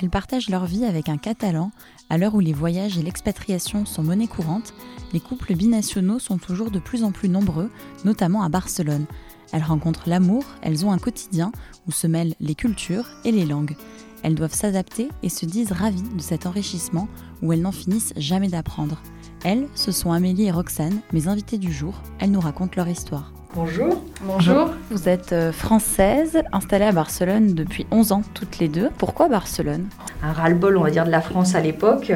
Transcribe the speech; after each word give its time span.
Elles 0.00 0.10
partagent 0.10 0.48
leur 0.48 0.66
vie 0.66 0.84
avec 0.84 1.08
un 1.08 1.16
Catalan. 1.16 1.72
À 2.08 2.18
l'heure 2.18 2.34
où 2.34 2.40
les 2.40 2.52
voyages 2.52 2.98
et 2.98 3.02
l'expatriation 3.02 3.84
sont 3.84 4.04
monnaie 4.04 4.28
courante, 4.28 4.72
les 5.12 5.20
couples 5.20 5.54
binationaux 5.54 6.20
sont 6.20 6.38
toujours 6.38 6.70
de 6.70 6.78
plus 6.78 7.02
en 7.02 7.10
plus 7.10 7.28
nombreux, 7.28 7.70
notamment 8.04 8.42
à 8.42 8.48
Barcelone. 8.48 9.06
Elles 9.52 9.62
rencontrent 9.62 10.08
l'amour, 10.08 10.44
elles 10.62 10.86
ont 10.86 10.92
un 10.92 10.98
quotidien 10.98 11.50
où 11.86 11.92
se 11.92 12.06
mêlent 12.06 12.34
les 12.38 12.54
cultures 12.54 13.08
et 13.24 13.32
les 13.32 13.46
langues. 13.46 13.76
Elles 14.22 14.34
doivent 14.34 14.54
s'adapter 14.54 15.08
et 15.22 15.28
se 15.28 15.46
disent 15.46 15.72
ravies 15.72 16.02
de 16.02 16.22
cet 16.22 16.46
enrichissement 16.46 17.08
où 17.42 17.52
elles 17.52 17.62
n'en 17.62 17.72
finissent 17.72 18.14
jamais 18.16 18.48
d'apprendre. 18.48 19.00
Elles, 19.44 19.68
ce 19.74 19.92
sont 19.92 20.12
Amélie 20.12 20.46
et 20.46 20.50
Roxane, 20.50 21.00
mes 21.12 21.28
invitées 21.28 21.58
du 21.58 21.72
jour. 21.72 21.94
Elles 22.18 22.30
nous 22.30 22.40
racontent 22.40 22.74
leur 22.76 22.88
histoire. 22.88 23.32
Bonjour. 23.54 24.02
Bonjour. 24.22 24.70
Vous 24.90 25.08
êtes 25.08 25.32
euh, 25.32 25.52
française, 25.52 26.42
installée 26.52 26.84
à 26.84 26.92
Barcelone 26.92 27.54
depuis 27.54 27.86
11 27.90 28.12
ans 28.12 28.22
toutes 28.34 28.58
les 28.58 28.68
deux. 28.68 28.90
Pourquoi 28.98 29.28
Barcelone? 29.28 29.88
Un 30.22 30.32
ras-le-bol, 30.32 30.76
on 30.76 30.82
va 30.82 30.90
dire, 30.90 31.06
de 31.06 31.10
la 31.10 31.22
France 31.22 31.54
à 31.54 31.60
l'époque. 31.60 32.12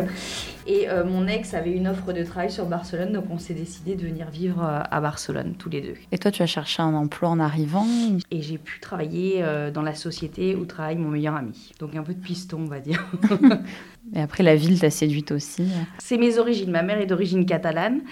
Et 0.66 0.91
euh, 0.91 1.05
mon 1.05 1.27
ex 1.27 1.55
avait 1.55 1.73
une 1.73 1.88
offre 1.88 2.12
de 2.12 2.23
travail 2.23 2.51
sur 2.51 2.66
Barcelone, 2.66 3.12
donc 3.12 3.24
on 3.30 3.38
s'est 3.38 3.55
décidé 3.55 3.95
de 3.95 4.02
venir 4.02 4.29
vivre 4.30 4.62
euh, 4.62 4.80
à 4.88 5.01
Barcelone 5.01 5.55
tous 5.59 5.71
les 5.71 5.80
deux. 5.80 5.95
Et 6.12 6.19
toi, 6.19 6.30
tu 6.30 6.43
as 6.43 6.47
cherché 6.47 6.83
un 6.83 6.95
emploi 6.95 7.30
en 7.30 7.41
arrivant? 7.41 7.87
Et 8.30 8.43
j'ai 8.43 8.59
pu 8.59 8.79
travailler 8.79 9.43
dans 9.73 9.83
la 9.83 9.95
société 9.95 10.55
où 10.55 10.66
travaille 10.66 10.96
mon 10.96 11.09
meilleur 11.09 11.35
ami. 11.35 11.73
Donc 11.80 11.96
un 11.96 12.02
peu 12.02 12.12
de 12.12 12.21
piston, 12.21 12.60
on 12.60 12.69
va 12.69 12.80
dire. 12.80 13.05
Et 14.15 14.21
après, 14.21 14.43
la 14.43 14.55
ville 14.55 14.79
t'a 14.79 14.91
séduite 14.91 15.33
aussi? 15.33 15.66
C'est 15.99 16.19
mes 16.19 16.38
origines. 16.38 16.71
Ma 16.71 16.83
mère 16.83 17.01
est 17.01 17.07
d'origine 17.07 17.46
catalane. 17.46 18.02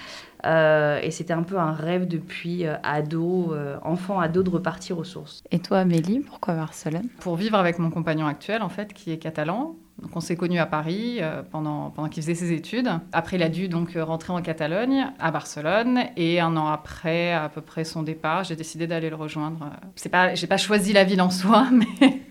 Euh, 0.46 1.00
et 1.02 1.10
c'était 1.10 1.32
un 1.32 1.42
peu 1.42 1.58
un 1.58 1.72
rêve 1.72 2.08
depuis 2.08 2.66
euh, 2.66 2.76
ado, 2.82 3.52
euh, 3.52 3.76
enfant 3.82 4.20
ado, 4.20 4.42
de 4.42 4.50
repartir 4.50 4.98
aux 4.98 5.04
sources. 5.04 5.42
Et 5.50 5.58
toi, 5.58 5.78
Amélie, 5.78 6.20
pourquoi 6.20 6.54
Barcelone? 6.54 7.08
Pour 7.20 7.36
vivre 7.36 7.58
avec 7.58 7.78
mon 7.78 7.90
compagnon 7.90 8.26
actuel, 8.26 8.62
en 8.62 8.68
fait, 8.68 8.92
qui 8.92 9.12
est 9.12 9.18
catalan. 9.18 9.76
Donc 10.00 10.16
on 10.16 10.20
s'est 10.20 10.36
connus 10.36 10.58
à 10.58 10.64
Paris 10.64 11.20
pendant, 11.50 11.90
pendant 11.90 12.08
qu'il 12.08 12.22
faisait 12.22 12.34
ses 12.34 12.52
études. 12.52 12.88
Après, 13.12 13.36
il 13.36 13.42
a 13.42 13.50
dû 13.50 13.68
donc 13.68 13.92
rentrer 13.96 14.32
en 14.32 14.40
Catalogne, 14.40 15.08
à 15.18 15.30
Barcelone. 15.30 16.00
Et 16.16 16.40
un 16.40 16.56
an 16.56 16.68
après, 16.68 17.34
à 17.34 17.50
peu 17.50 17.60
près 17.60 17.84
son 17.84 18.02
départ, 18.02 18.44
j'ai 18.44 18.56
décidé 18.56 18.86
d'aller 18.86 19.10
le 19.10 19.16
rejoindre. 19.16 19.68
C'est 19.96 20.08
pas, 20.08 20.34
j'ai 20.34 20.46
pas 20.46 20.56
choisi 20.56 20.94
la 20.94 21.04
ville 21.04 21.20
en 21.20 21.28
soi, 21.28 21.66
mais, 21.72 22.22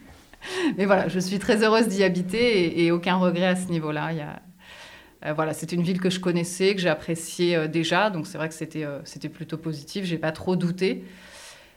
mais 0.77 0.85
voilà, 0.85 1.09
je 1.09 1.19
suis 1.19 1.37
très 1.37 1.63
heureuse 1.63 1.87
d'y 1.89 2.03
habiter 2.03 2.63
et, 2.63 2.85
et, 2.85 2.91
aucun 2.91 3.17
regret 3.17 3.45
à 3.45 3.55
ce 3.55 3.69
niveau-là. 3.69 4.13
Il 4.13 4.17
y 4.17 4.21
a, 4.21 4.39
euh, 5.25 5.33
voilà, 5.33 5.53
c'est 5.53 5.71
une 5.71 5.81
ville 5.81 5.99
que 5.99 6.09
je 6.09 6.19
connaissais, 6.19 6.75
que 6.75 6.81
j'appréciais 6.81 7.55
euh, 7.55 7.67
déjà, 7.67 8.09
donc 8.09 8.25
c'est 8.25 8.37
vrai 8.37 8.47
que 8.47 8.55
c'était 8.55 8.85
euh, 8.85 8.99
c'était 9.03 9.29
plutôt 9.29 9.57
positif. 9.57 10.05
J'ai 10.05 10.17
pas 10.17 10.31
trop 10.31 10.55
douté 10.55 11.03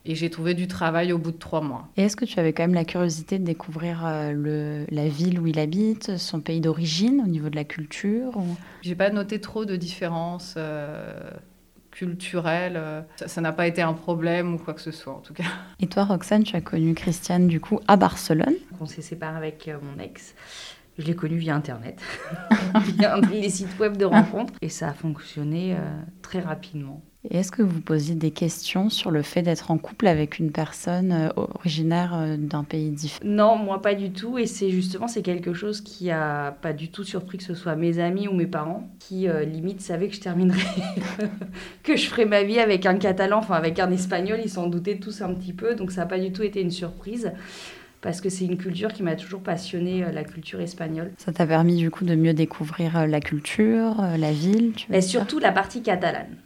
et 0.05 0.15
j'ai 0.15 0.31
trouvé 0.31 0.55
du 0.55 0.69
travail 0.69 1.13
au 1.13 1.19
bout 1.19 1.33
de 1.33 1.39
trois 1.39 1.61
mois. 1.61 1.89
Et 1.97 2.03
est-ce 2.03 2.17
que 2.17 2.25
tu 2.25 2.39
avais 2.39 2.53
quand 2.53 2.63
même 2.63 2.75
la 2.75 2.85
curiosité 2.85 3.39
de 3.39 3.45
découvrir 3.45 4.05
le, 4.33 4.85
la 4.91 5.09
ville 5.09 5.39
où 5.39 5.47
il 5.47 5.61
habite, 5.61 6.17
son 6.17 6.41
pays 6.41 6.61
d'origine 6.61 7.23
au 7.25 7.29
niveau 7.29 7.49
de 7.51 7.55
la 7.55 7.63
culture 7.63 8.37
ou... 8.37 8.57
J'ai 8.83 8.97
pas 8.97 9.11
noté 9.11 9.41
trop 9.41 9.65
de 9.65 9.77
différences. 9.77 10.59
culturelles. 11.93 13.05
ça 13.27 13.41
n'a 13.41 13.53
pas 13.53 13.69
été 13.69 13.81
un 13.81 13.93
problème 13.93 14.55
ou 14.55 14.59
quoi 14.59 14.75
que 14.75 14.81
ce 14.81 14.91
soit 14.91 15.13
en 15.13 15.21
tout 15.21 15.35
cas. 15.35 15.45
Et 15.79 15.87
toi 15.87 16.03
Roxane, 16.03 16.43
tu 16.43 16.57
as 16.57 16.61
connu 16.61 16.95
Christiane 16.95 17.47
du 17.47 17.61
coup 17.61 17.79
à 17.87 17.97
Barcelone? 17.97 18.57
On 18.81 18.87
s'est 18.87 19.03
séparés 19.03 19.37
avec 19.37 19.71
mon 19.83 20.03
ex. 20.03 20.35
Je 20.99 21.07
l'ai 21.07 21.15
connu 21.15 21.39
via 21.39 21.57
Internet, 21.57 22.03
via 22.99 23.19
les 23.21 23.49
sites 23.49 23.79
web 23.81 23.97
de 23.97 24.05
rencontres, 24.05 24.53
et 24.61 24.69
ça 24.69 24.89
a 24.89 24.93
fonctionné 24.93 25.73
euh, 25.73 25.79
très 26.21 26.41
rapidement. 26.41 27.01
Et 27.31 27.39
est-ce 27.39 27.51
que 27.51 27.63
vous 27.63 27.81
posiez 27.81 28.15
des 28.15 28.31
questions 28.31 28.91
sur 28.91 29.11
le 29.11 29.23
fait 29.23 29.41
d'être 29.41 29.71
en 29.71 29.79
couple 29.79 30.07
avec 30.07 30.39
une 30.39 30.53
personne 30.53 31.13
euh, 31.13 31.29
originaire 31.37 32.15
euh, 32.15 32.37
d'un 32.37 32.63
pays 32.63 32.91
différent 32.91 33.25
Non, 33.25 33.57
moi 33.57 33.81
pas 33.81 33.95
du 33.95 34.13
tout. 34.13 34.37
Et 34.37 34.47
c'est 34.47 34.69
justement 34.69 35.09
c'est 35.09 35.23
quelque 35.23 35.55
chose 35.55 35.81
qui 35.81 36.11
a 36.11 36.53
pas 36.61 36.75
du 36.75 36.91
tout 36.91 37.05
surpris 37.05 37.39
que 37.39 37.45
ce 37.45 37.55
soit 37.55 37.75
mes 37.75 37.99
amis 37.99 38.29
ou 38.29 38.35
mes 38.35 38.47
parents 38.47 38.91
qui 38.99 39.29
limite 39.47 39.81
savaient 39.81 40.09
que 40.09 40.15
je 40.15 40.21
terminerais, 40.21 40.61
que 41.83 41.97
je 41.97 42.07
ferais 42.07 42.27
ma 42.27 42.43
vie 42.43 42.59
avec 42.59 42.85
un 42.85 42.97
catalan, 42.97 43.39
enfin 43.39 43.55
avec 43.55 43.79
un 43.79 43.91
espagnol. 43.91 44.41
Ils 44.45 44.51
s'en 44.51 44.67
doutaient 44.67 44.99
tous 44.99 45.23
un 45.23 45.33
petit 45.33 45.55
peu, 45.55 45.75
donc 45.75 45.91
ça 45.91 46.03
n'a 46.03 46.07
pas 46.07 46.19
du 46.19 46.33
tout 46.33 46.43
été 46.43 46.61
une 46.61 46.71
surprise 46.71 47.33
parce 48.03 48.21
que 48.21 48.29
c'est 48.29 48.45
une 48.45 48.59
culture 48.59 48.93
qui 48.93 49.03
m'a 49.03 49.15
toujours 49.15 49.41
passionnée, 49.41 50.05
euh, 50.05 50.13
la 50.13 50.25
culture 50.25 50.61
espagnole. 50.61 51.13
Ça 51.17 51.33
t'a 51.33 51.47
permis 51.47 51.77
du 51.77 51.91
coup 51.91 52.05
de 52.05 52.17
mieux 52.17 52.35
découvrir 52.35 52.99
euh, 52.99 53.07
la 53.07 53.21
culture, 53.21 54.01
euh, 54.01 54.17
la 54.17 54.33
ville 54.33 54.73
Et 54.93 55.01
surtout 55.01 55.39
la 55.39 55.53
partie 55.53 55.83
catalane. 55.83 56.37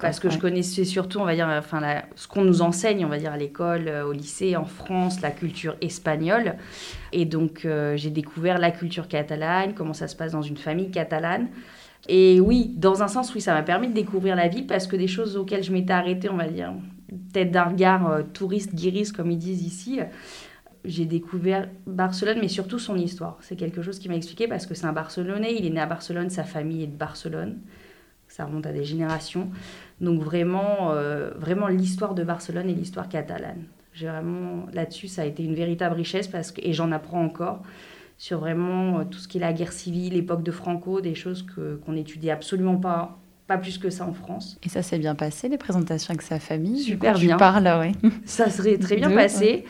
Parce 0.00 0.18
que 0.18 0.28
je 0.28 0.38
connaissais 0.38 0.84
surtout, 0.84 1.20
on 1.20 1.24
va 1.24 1.36
dire, 1.36 1.46
enfin, 1.48 1.80
ce 2.16 2.26
qu'on 2.26 2.42
nous 2.42 2.60
enseigne, 2.60 3.04
on 3.04 3.08
va 3.08 3.18
dire, 3.18 3.30
à 3.30 3.36
l'école, 3.36 3.88
au 4.04 4.10
lycée, 4.10 4.56
en 4.56 4.64
France, 4.64 5.20
la 5.20 5.30
culture 5.30 5.76
espagnole. 5.80 6.56
Et 7.12 7.24
donc, 7.24 7.68
j'ai 7.94 8.10
découvert 8.10 8.58
la 8.58 8.72
culture 8.72 9.06
catalane, 9.06 9.74
comment 9.74 9.92
ça 9.92 10.08
se 10.08 10.16
passe 10.16 10.32
dans 10.32 10.42
une 10.42 10.56
famille 10.56 10.90
catalane. 10.90 11.46
Et 12.08 12.40
oui, 12.40 12.74
dans 12.76 13.04
un 13.04 13.06
sens, 13.06 13.32
oui, 13.32 13.40
ça 13.40 13.54
m'a 13.54 13.62
permis 13.62 13.86
de 13.86 13.92
découvrir 13.92 14.34
la 14.34 14.48
ville 14.48 14.66
parce 14.66 14.88
que 14.88 14.96
des 14.96 15.06
choses 15.06 15.36
auxquelles 15.36 15.62
je 15.62 15.70
m'étais 15.70 15.92
arrêtée, 15.92 16.28
on 16.28 16.36
va 16.36 16.48
dire, 16.48 16.72
peut-être 17.32 17.52
d'un 17.52 17.66
regard 17.66 18.24
touriste 18.32 18.74
guiriste, 18.74 19.14
comme 19.14 19.30
ils 19.30 19.38
disent 19.38 19.62
ici, 19.62 20.00
j'ai 20.86 21.04
découvert 21.04 21.68
Barcelone, 21.86 22.38
mais 22.40 22.48
surtout 22.48 22.78
son 22.78 22.96
histoire. 22.96 23.38
C'est 23.40 23.56
quelque 23.56 23.82
chose 23.82 23.98
qui 23.98 24.08
m'a 24.08 24.16
expliqué 24.16 24.48
parce 24.48 24.66
que 24.66 24.74
c'est 24.74 24.86
un 24.86 24.92
Barcelonais, 24.92 25.54
il 25.56 25.66
est 25.66 25.70
né 25.70 25.80
à 25.80 25.86
Barcelone, 25.86 26.30
sa 26.30 26.44
famille 26.44 26.84
est 26.84 26.88
de 26.88 26.96
Barcelone. 26.96 27.58
Ça 28.28 28.44
remonte 28.44 28.66
à 28.66 28.72
des 28.72 28.84
générations. 28.84 29.50
Donc 30.00 30.20
vraiment, 30.22 30.92
euh, 30.92 31.30
vraiment 31.36 31.68
l'histoire 31.68 32.14
de 32.14 32.24
Barcelone 32.24 32.68
et 32.68 32.74
l'histoire 32.74 33.08
catalane. 33.08 33.64
J'ai 33.92 34.08
vraiment 34.08 34.66
là-dessus, 34.72 35.08
ça 35.08 35.22
a 35.22 35.24
été 35.24 35.42
une 35.42 35.54
véritable 35.54 35.94
richesse 35.94 36.28
parce 36.28 36.52
que 36.52 36.60
et 36.62 36.72
j'en 36.72 36.92
apprends 36.92 37.24
encore 37.24 37.62
sur 38.18 38.40
vraiment 38.40 39.00
euh, 39.00 39.04
tout 39.04 39.18
ce 39.18 39.28
qui 39.28 39.38
est 39.38 39.40
la 39.40 39.52
guerre 39.52 39.72
civile, 39.72 40.14
l'époque 40.14 40.42
de 40.42 40.50
Franco, 40.50 41.00
des 41.00 41.14
choses 41.14 41.42
que 41.42 41.76
qu'on 41.76 41.92
n'étudiait 41.92 42.30
absolument 42.30 42.76
pas 42.76 43.18
pas 43.46 43.58
plus 43.58 43.78
que 43.78 43.90
ça 43.90 44.04
en 44.04 44.12
France. 44.12 44.58
Et 44.64 44.68
ça 44.68 44.82
s'est 44.82 44.98
bien 44.98 45.14
passé, 45.14 45.48
les 45.48 45.56
présentations 45.56 46.10
avec 46.10 46.22
sa 46.22 46.40
famille 46.40 46.80
Super 46.80 47.14
bien. 47.14 47.36
Tu 47.36 47.38
parles, 47.38 47.70
oui. 47.80 48.10
Ça 48.24 48.50
serait 48.50 48.76
très 48.76 48.96
bien 48.96 49.10
passé 49.10 49.64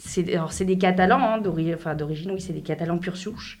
c'est 0.00 0.34
alors 0.34 0.52
c'est 0.52 0.64
des 0.64 0.78
Catalans 0.78 1.20
hein, 1.20 1.38
d'origine, 1.38 1.74
enfin 1.74 1.94
d'origine 1.94 2.30
oui 2.32 2.40
c'est 2.40 2.52
des 2.52 2.62
Catalans 2.62 2.98
pure 2.98 3.16
souche 3.16 3.60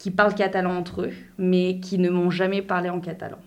qui 0.00 0.10
parlent 0.10 0.34
catalan 0.34 0.78
entre 0.78 1.02
eux, 1.02 1.12
mais 1.36 1.78
qui 1.78 1.98
ne 1.98 2.08
m'ont 2.08 2.30
jamais 2.30 2.62
parlé 2.62 2.88
en 2.88 3.00
catalan, 3.00 3.38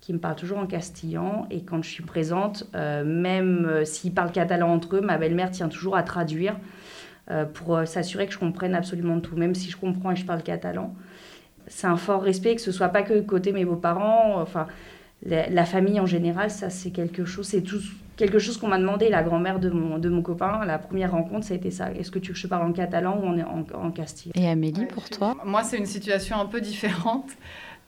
qui 0.00 0.12
me 0.12 0.18
parlent 0.18 0.36
toujours 0.36 0.58
en 0.58 0.66
castillan 0.66 1.46
et 1.50 1.64
quand 1.64 1.82
je 1.82 1.88
suis 1.88 2.02
présente, 2.02 2.68
euh, 2.74 3.04
même 3.04 3.64
euh, 3.64 3.84
s'ils 3.86 4.12
parlent 4.12 4.32
catalan 4.32 4.70
entre 4.70 4.96
eux, 4.96 5.00
ma 5.00 5.16
belle-mère 5.16 5.50
tient 5.50 5.70
toujours 5.70 5.96
à 5.96 6.02
traduire 6.02 6.58
euh, 7.30 7.46
pour 7.46 7.86
s'assurer 7.86 8.26
que 8.26 8.34
je 8.34 8.38
comprenne 8.38 8.74
absolument 8.74 9.18
tout, 9.20 9.34
même 9.34 9.54
si 9.54 9.70
je 9.70 9.78
comprends 9.78 10.10
et 10.10 10.16
je 10.16 10.26
parle 10.26 10.42
catalan. 10.42 10.94
C'est 11.68 11.86
un 11.86 11.96
fort 11.96 12.22
respect 12.22 12.54
que 12.54 12.60
ce 12.60 12.70
soit 12.70 12.90
pas 12.90 13.02
que 13.02 13.20
côté 13.20 13.52
mes 13.52 13.64
beaux-parents, 13.64 14.42
enfin 14.42 14.66
la, 15.24 15.64
famille 15.64 16.00
en 16.00 16.06
général, 16.06 16.50
ça 16.50 16.68
c'est 16.68 16.90
quelque 16.90 17.24
chose, 17.24 17.46
c'est 17.46 17.62
tout 17.62 17.80
quelque 18.16 18.38
chose 18.38 18.56
qu'on 18.58 18.68
m'a 18.68 18.78
demandé, 18.78 19.08
la 19.08 19.22
grand-mère 19.22 19.58
de 19.58 19.70
mon, 19.70 19.98
de 19.98 20.08
mon 20.08 20.22
copain, 20.22 20.64
la 20.64 20.78
première 20.78 21.12
rencontre, 21.12 21.46
ça 21.46 21.54
a 21.54 21.56
été 21.56 21.70
ça. 21.70 21.92
Est-ce 21.92 22.10
que 22.10 22.18
tu 22.18 22.28
veux 22.28 22.34
que 22.34 22.40
je 22.40 22.46
parle 22.46 22.66
en 22.66 22.72
catalan 22.72 23.18
ou 23.18 23.26
en, 23.26 23.38
en, 23.38 23.64
en 23.86 23.90
castillan 23.90 24.32
Et 24.34 24.48
Amélie, 24.48 24.86
pour 24.86 25.08
toi? 25.08 25.36
Moi, 25.44 25.62
c'est 25.64 25.78
une 25.78 25.86
situation 25.86 26.38
un 26.40 26.46
peu 26.46 26.60
différente. 26.60 27.30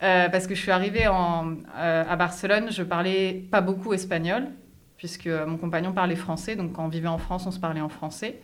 Euh, 0.02 0.28
parce 0.28 0.46
que 0.46 0.54
je 0.54 0.60
suis 0.60 0.70
arrivée 0.72 1.06
en, 1.06 1.54
euh, 1.78 2.04
à 2.08 2.16
Barcelone, 2.16 2.66
je 2.70 2.82
parlais 2.82 3.44
pas 3.50 3.60
beaucoup 3.60 3.94
espagnol, 3.94 4.48
puisque 4.96 5.28
mon 5.28 5.56
compagnon 5.56 5.92
parlait 5.92 6.16
français. 6.16 6.56
Donc, 6.56 6.72
quand 6.72 6.84
on 6.84 6.88
vivait 6.88 7.08
en 7.08 7.18
France, 7.18 7.46
on 7.46 7.50
se 7.50 7.60
parlait 7.60 7.80
en 7.80 7.88
français. 7.88 8.40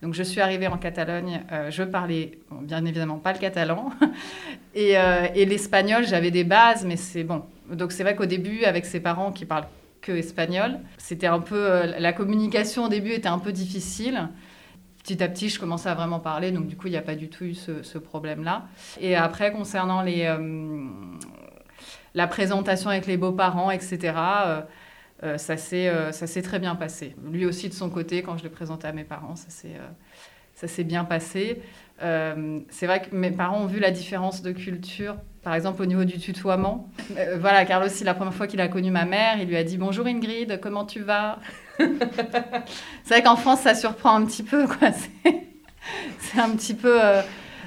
Donc, 0.00 0.14
je 0.14 0.22
suis 0.22 0.40
arrivée 0.40 0.68
en 0.68 0.78
Catalogne, 0.78 1.42
euh, 1.52 1.70
je 1.70 1.82
parlais 1.82 2.38
bien 2.50 2.84
évidemment 2.84 3.18
pas 3.18 3.32
le 3.32 3.38
catalan. 3.38 3.90
et, 4.74 4.94
et 5.34 5.44
l'espagnol, 5.44 6.04
j'avais 6.06 6.30
des 6.30 6.44
bases, 6.44 6.84
mais 6.84 6.96
c'est 6.96 7.24
bon. 7.24 7.42
Donc, 7.70 7.92
c'est 7.92 8.02
vrai 8.04 8.16
qu'au 8.16 8.26
début, 8.26 8.64
avec 8.64 8.86
ses 8.86 9.00
parents 9.00 9.32
qui 9.32 9.44
parlent 9.44 9.66
que 10.02 10.12
espagnol. 10.12 10.80
C'était 10.98 11.28
un 11.28 11.40
peu 11.40 11.56
euh, 11.56 11.98
la 11.98 12.12
communication 12.12 12.84
au 12.84 12.88
début 12.88 13.12
était 13.12 13.28
un 13.28 13.38
peu 13.38 13.52
difficile. 13.52 14.28
Petit 15.02 15.22
à 15.22 15.28
petit, 15.28 15.48
je 15.48 15.58
commençais 15.58 15.88
à 15.88 15.94
vraiment 15.94 16.20
parler, 16.20 16.52
donc 16.52 16.66
du 16.66 16.76
coup, 16.76 16.88
il 16.88 16.90
n'y 16.90 16.96
a 16.96 17.02
pas 17.02 17.16
du 17.16 17.28
tout 17.28 17.44
eu 17.44 17.54
ce, 17.54 17.98
problème-là. 17.98 18.66
Et 19.00 19.16
après, 19.16 19.50
concernant 19.52 20.02
les, 20.02 20.26
euh, 20.26 20.86
la 22.14 22.26
présentation 22.28 22.90
avec 22.90 23.06
les 23.06 23.16
beaux-parents, 23.16 23.70
etc., 23.70 24.14
euh, 25.24 25.38
ça 25.38 25.56
s'est 25.56 26.42
très 26.42 26.58
bien 26.60 26.76
passé. 26.76 27.16
Lui 27.32 27.46
aussi, 27.46 27.68
de 27.68 27.74
son 27.74 27.90
côté, 27.90 28.22
quand 28.22 28.36
je 28.36 28.44
l'ai 28.44 28.48
présenté 28.48 28.86
à 28.86 28.92
mes 28.92 29.04
parents, 29.04 29.34
ça 29.34 30.68
s'est 30.68 30.84
bien 30.84 31.04
passé. 31.04 31.62
c'est 31.98 32.86
vrai 32.86 33.02
que 33.02 33.14
mes 33.14 33.32
parents 33.32 33.62
ont 33.62 33.66
vu 33.66 33.80
la 33.80 33.90
différence 33.90 34.42
de 34.42 34.52
culture 34.52 35.16
par 35.42 35.54
exemple, 35.54 35.82
au 35.82 35.86
niveau 35.86 36.04
du 36.04 36.18
tutoiement. 36.18 36.88
Euh, 37.16 37.36
voilà, 37.40 37.64
Carlos, 37.64 37.88
c'est 37.88 38.04
la 38.04 38.14
première 38.14 38.34
fois 38.34 38.46
qu'il 38.46 38.60
a 38.60 38.68
connu 38.68 38.90
ma 38.90 39.04
mère. 39.04 39.38
Il 39.40 39.48
lui 39.48 39.56
a 39.56 39.64
dit 39.64 39.76
Bonjour 39.76 40.06
Ingrid, 40.06 40.60
comment 40.60 40.84
tu 40.84 41.00
vas? 41.00 41.38
C'est 41.78 43.14
vrai 43.14 43.22
qu'en 43.22 43.36
France, 43.36 43.60
ça 43.60 43.74
surprend 43.74 44.14
un 44.14 44.24
petit 44.24 44.44
peu. 44.44 44.66
quoi. 44.66 44.90
C'est 46.20 46.38
un 46.38 46.50
petit 46.50 46.74
peu. 46.74 47.02
Euh, 47.02 47.22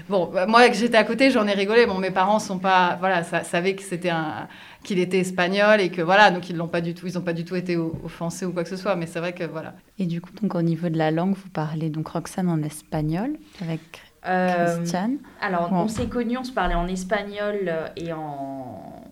bon, 0.07 0.30
bah, 0.33 0.45
moi, 0.45 0.69
que 0.69 0.75
j'étais 0.75 0.98
à 0.98 1.04
côté, 1.04 1.31
j'en 1.31 1.48
ai 1.48 1.54
rigolé. 1.54 1.86
Bon, 1.86 1.98
mes 1.98 2.12
parents 2.12 2.39
sont 2.39 2.60
pas. 2.60 2.95
Voilà, 3.01 3.24
ça, 3.24 3.44
savaient 3.44 3.75
que 3.75 3.83
c'était 3.83 4.10
un 4.10 4.48
qu'il 4.86 5.00
était 5.00 5.19
espagnol 5.19 5.81
et 5.81 5.89
que 5.89 6.01
voilà 6.01 6.31
donc 6.31 6.50
ils 6.50 6.56
l'ont 6.56 6.68
pas 6.68 6.80
du 6.80 6.94
tout 6.94 7.07
ils 7.07 7.18
ont 7.18 7.22
pas 7.22 7.33
du 7.33 7.44
tout 7.44 7.56
été 7.56 7.75
offensés 7.75 8.45
ou 8.45 8.54
quoi 8.54 8.63
que 8.63 8.69
ce 8.69 8.77
soit 8.77 8.95
mais 8.95 9.07
c'est 9.07 9.19
vrai 9.19 9.33
que 9.33 9.44
voilà 9.44 9.74
et 9.98 10.06
du 10.06 10.22
coup 10.22 10.30
donc 10.42 10.56
au 10.56 10.62
niveau 10.62 10.89
de 10.89 10.98
la 10.98 11.10
langue 11.10 11.33
vous 11.33 11.50
parlez 11.50 11.89
donc 11.89 12.07
Roxane 12.07 12.48
en 12.48 12.62
espagnol 12.62 13.36
avec 13.62 13.81
Christiane. 14.25 15.18
Alors, 15.39 15.72
on 15.72 15.88
s'est 15.88 16.07
connus, 16.07 16.38
on 16.38 16.44
se 16.44 16.51
parlait 16.51 16.75
en 16.75 16.88
espagnol 16.88 17.72
et 17.95 18.12
en, 18.12 19.04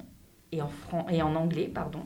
et 0.52 0.62
en, 0.62 0.70
et 1.10 1.22
en 1.22 1.36
anglais, 1.36 1.72
pardon. 1.74 2.02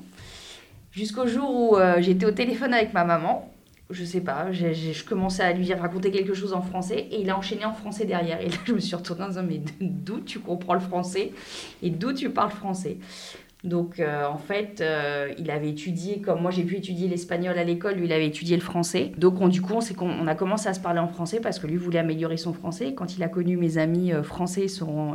Jusqu'au 0.92 1.26
jour 1.28 1.50
où 1.50 1.78
j'étais 2.00 2.26
au 2.26 2.32
téléphone 2.32 2.74
avec 2.74 2.94
ma 2.94 3.04
maman. 3.04 3.52
Je 3.90 4.04
sais 4.04 4.20
pas, 4.20 4.52
je 4.52 5.06
commençais 5.06 5.44
à 5.44 5.54
lui 5.54 5.74
raconter 5.74 6.12
quelque 6.12 6.34
chose 6.34 6.52
en 6.52 6.62
français 6.62 7.08
et 7.10 7.22
il 7.22 7.30
a 7.30 7.38
enchaîné 7.38 7.64
en 7.64 7.72
français 7.72 8.04
derrière. 8.04 8.42
Et 8.42 8.50
là, 8.50 8.58
je 8.66 8.74
me 8.74 8.82
suis 8.82 8.98
retournée 8.98 9.24
en 9.24 9.30
disant, 9.30 9.46
mais 9.48 9.62
d'où 9.80 10.20
tu 10.20 10.42
comprends 10.42 10.74
le 10.74 10.82
français? 10.82 11.32
Et 11.82 11.90
d'où 11.90 12.12
tu 12.12 12.30
parles 12.30 12.52
français? 12.52 12.98
Donc, 13.68 14.00
euh, 14.00 14.26
en 14.26 14.38
fait, 14.38 14.80
euh, 14.80 15.34
il 15.38 15.52
avait 15.52 15.70
étudié, 15.70 16.22
comme 16.22 16.42
moi 16.42 16.52
j'ai 16.52 16.64
pu 16.64 16.78
étudier 16.78 17.10
l'espagnol 17.10 17.58
à 17.58 17.66
l'école, 17.66 17.96
lui 17.96 18.06
il 18.06 18.14
avait 18.14 18.28
étudié 18.28 18.56
le 18.56 18.62
français. 18.62 19.12
Donc, 19.18 19.42
on, 19.42 19.50
du 19.50 19.62
coup, 19.62 19.74
on, 20.00 20.28
a 20.28 20.36
commencé 20.36 20.70
à 20.70 20.74
se 20.74 20.80
parler 20.80 21.00
en 21.00 21.08
français 21.08 21.42
parce 21.42 21.60
que 21.60 21.68
lui 21.68 21.76
voulait 21.76 22.00
améliorer 22.00 22.38
son 22.38 22.54
français. 22.54 22.94
Quand 22.94 23.18
il 23.18 23.24
a 23.24 23.28
connu 23.28 23.58
mes 23.58 23.78
amis 23.78 24.14
euh, 24.14 24.24
français, 24.24 24.68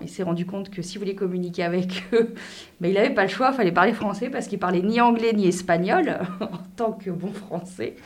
il 0.03 0.09
s'est 0.09 0.23
rendu 0.23 0.45
compte 0.45 0.69
que 0.69 0.83
s'il 0.83 0.99
voulait 0.99 1.15
communiquer 1.15 1.63
avec 1.65 2.05
eux, 2.13 2.35
mais 2.81 2.91
il 2.91 2.95
n'avait 2.95 3.15
pas 3.15 3.23
le 3.23 3.31
choix, 3.31 3.51
il 3.53 3.57
fallait 3.57 3.73
parler 3.73 3.95
français 3.95 4.29
parce 4.29 4.47
qu'il 4.47 4.59
parlait 4.59 4.83
ni 4.83 5.01
anglais 5.01 5.33
ni 5.33 5.47
espagnol 5.47 6.19
en 6.41 6.59
tant 6.77 6.93
que 6.93 7.11
bon 7.11 7.33
français. 7.33 7.97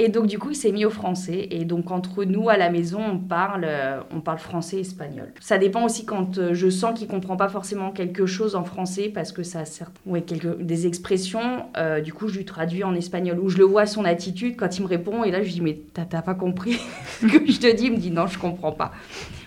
Et 0.00 0.08
donc, 0.08 0.26
du 0.26 0.38
coup, 0.38 0.50
il 0.50 0.54
s'est 0.54 0.70
mis 0.70 0.84
au 0.84 0.90
français. 0.90 1.48
Et 1.50 1.64
donc, 1.64 1.90
entre 1.90 2.22
nous, 2.22 2.48
à 2.48 2.56
la 2.56 2.70
maison, 2.70 3.00
on 3.04 3.18
parle, 3.18 3.64
euh, 3.64 4.00
on 4.14 4.20
parle 4.20 4.38
français 4.38 4.76
et 4.76 4.80
espagnol. 4.80 5.32
Ça 5.40 5.58
dépend 5.58 5.84
aussi 5.84 6.06
quand 6.06 6.38
euh, 6.38 6.54
je 6.54 6.70
sens 6.70 6.96
qu'il 6.96 7.08
comprend 7.08 7.36
pas 7.36 7.48
forcément 7.48 7.90
quelque 7.90 8.24
chose 8.24 8.54
en 8.54 8.62
français 8.62 9.10
parce 9.12 9.32
que 9.32 9.42
ça 9.42 9.62
a 9.62 10.20
quelques, 10.20 10.56
des 10.58 10.86
expressions. 10.86 11.66
Euh, 11.76 12.00
du 12.00 12.12
coup, 12.12 12.28
je 12.28 12.38
lui 12.38 12.44
traduis 12.44 12.84
en 12.84 12.94
espagnol. 12.94 13.40
Ou 13.40 13.48
je 13.48 13.58
le 13.58 13.64
vois 13.64 13.86
son 13.86 14.04
attitude 14.04 14.54
quand 14.56 14.78
il 14.78 14.82
me 14.82 14.86
répond. 14.86 15.24
Et 15.24 15.32
là, 15.32 15.40
je 15.40 15.46
lui 15.46 15.54
dis, 15.54 15.60
mais 15.62 15.80
t'as 15.92 16.22
pas 16.22 16.34
compris 16.34 16.78
ce 17.20 17.26
que 17.26 17.50
je 17.50 17.58
te 17.58 17.74
dis? 17.74 17.86
Il 17.86 17.92
me 17.92 17.98
dit, 17.98 18.12
non, 18.12 18.28
je 18.28 18.38
comprends 18.38 18.72
pas. 18.72 18.92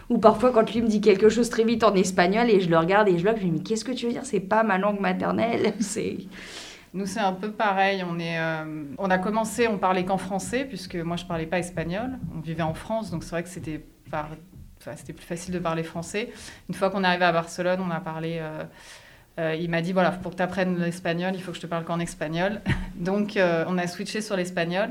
Ou 0.10 0.18
parfois, 0.18 0.52
quand 0.52 0.70
lui 0.74 0.82
me 0.82 0.90
dit 0.90 1.00
quelque 1.00 1.30
chose 1.30 1.50
très 1.50 1.64
vite 1.64 1.86
en 1.86 1.96
espagnol 1.96 2.50
et 2.50 2.60
je 2.60 2.70
le 2.70 2.78
regarde 2.78 3.08
et 3.08 3.18
je 3.18 3.24
le 3.24 3.32
je 3.38 3.42
lui 3.42 3.46
dis, 3.46 3.52
mais 3.52 3.64
qu'est-ce 3.64 3.86
que 3.86 3.94
tu 3.94 4.08
veux 4.08 4.12
dire? 4.12 4.26
C'est 4.26 4.42
pas 4.42 4.64
ma 4.64 4.78
langue 4.78 5.00
maternelle. 5.00 5.76
C'est. 5.80 6.18
Nous, 6.94 7.06
c'est 7.06 7.20
un 7.20 7.34
peu 7.34 7.52
pareil. 7.52 8.04
On, 8.08 8.20
est, 8.20 8.38
euh, 8.38 8.84
on 8.98 9.10
a 9.10 9.18
commencé, 9.18 9.68
on 9.68 9.78
parlait 9.78 10.04
qu'en 10.04 10.18
français, 10.18 10.66
puisque 10.66 10.96
moi, 10.96 11.16
je 11.16 11.26
parlais 11.26 11.46
pas 11.46 11.60
espagnol. 11.60 12.20
On 12.36 12.42
vivait 12.42 12.64
en 12.64 12.74
France, 12.74 13.12
donc 13.12 13.24
c'est 13.24 13.32
vrai 13.32 13.44
que 13.44 13.50
c'était 13.50 13.86
c'était 14.98 15.14
plus 15.14 15.26
facile 15.26 15.54
de 15.54 15.60
parler 15.60 15.84
français. 15.84 16.32
Une 16.68 16.76
fois 16.76 16.90
qu'on 16.90 17.04
est 17.04 17.08
arrivé 17.08 17.24
à 17.24 17.32
Barcelone, 17.32 17.80
on 17.82 17.92
a 17.92 18.02
parlé. 18.02 18.40
Euh, 18.42 18.64
euh, 19.40 19.56
il 19.56 19.70
m'a 19.70 19.82
dit 19.82 19.94
voilà, 19.94 20.12
pour 20.12 20.32
que 20.32 20.38
tu 20.38 20.44
apprennes 20.44 20.78
l'espagnol, 20.78 21.32
il 21.34 21.42
faut 21.42 21.52
que 21.52 21.58
je 21.58 21.62
te 21.62 21.68
parle 21.68 21.86
qu'en 21.86 22.00
espagnol. 22.00 22.62
donc, 22.96 23.38
on 23.38 23.78
a 23.78 23.88
switché 23.88 24.22
sur 24.22 24.36
l'espagnol. 24.36 24.90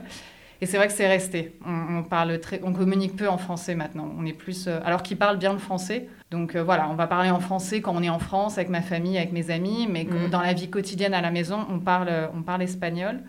Et 0.62 0.66
c'est 0.66 0.76
vrai 0.76 0.88
que 0.88 0.92
c'est 0.92 1.08
resté. 1.08 1.54
On, 1.64 2.02
parle 2.02 2.38
très, 2.38 2.60
on 2.62 2.72
communique 2.72 3.16
peu 3.16 3.28
en 3.28 3.38
français 3.38 3.74
maintenant. 3.74 4.10
On 4.18 4.26
est 4.26 4.34
plus, 4.34 4.66
euh, 4.66 4.78
alors 4.84 5.02
qu'ils 5.02 5.16
parlent 5.16 5.38
bien 5.38 5.52
le 5.52 5.58
français. 5.58 6.08
Donc 6.30 6.54
euh, 6.54 6.62
voilà, 6.62 6.88
on 6.90 6.94
va 6.94 7.06
parler 7.06 7.30
en 7.30 7.40
français 7.40 7.80
quand 7.80 7.94
on 7.96 8.02
est 8.02 8.10
en 8.10 8.18
France 8.18 8.58
avec 8.58 8.68
ma 8.68 8.82
famille, 8.82 9.16
avec 9.16 9.32
mes 9.32 9.50
amis, 9.50 9.86
mais 9.88 10.04
mm. 10.04 10.28
dans 10.28 10.42
la 10.42 10.52
vie 10.52 10.68
quotidienne 10.68 11.14
à 11.14 11.22
la 11.22 11.30
maison, 11.30 11.66
on 11.70 11.78
parle, 11.78 12.10
on 12.34 12.42
parle 12.42 12.62
espagnol. 12.62 13.20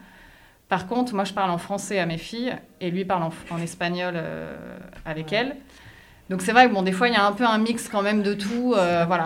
Par 0.68 0.88
contre, 0.88 1.14
moi, 1.16 1.24
je 1.24 1.34
parle 1.34 1.52
en 1.52 1.58
français 1.58 2.00
à 2.00 2.06
mes 2.06 2.18
filles 2.18 2.54
et 2.82 2.92
lui 2.92 3.06
parle 3.06 3.24
en, 3.24 3.58
espagnol 3.60 4.14
euh, 4.18 4.78
avec 5.06 5.32
elles. 5.32 5.56
Donc 6.30 6.42
c'est 6.42 6.54
vrai 6.54 6.70
que 6.70 6.74
bon, 6.74 6.82
des 6.82 6.94
fois 6.94 7.10
il 7.10 7.14
y 7.14 7.18
a 7.18 7.26
un 7.26 7.34
peu 7.34 7.46
un 7.46 7.58
mix 7.58 7.90
quand 7.90 8.02
même 8.02 8.24
de 8.24 8.34
tout, 8.34 8.70
voilà. 8.70 9.26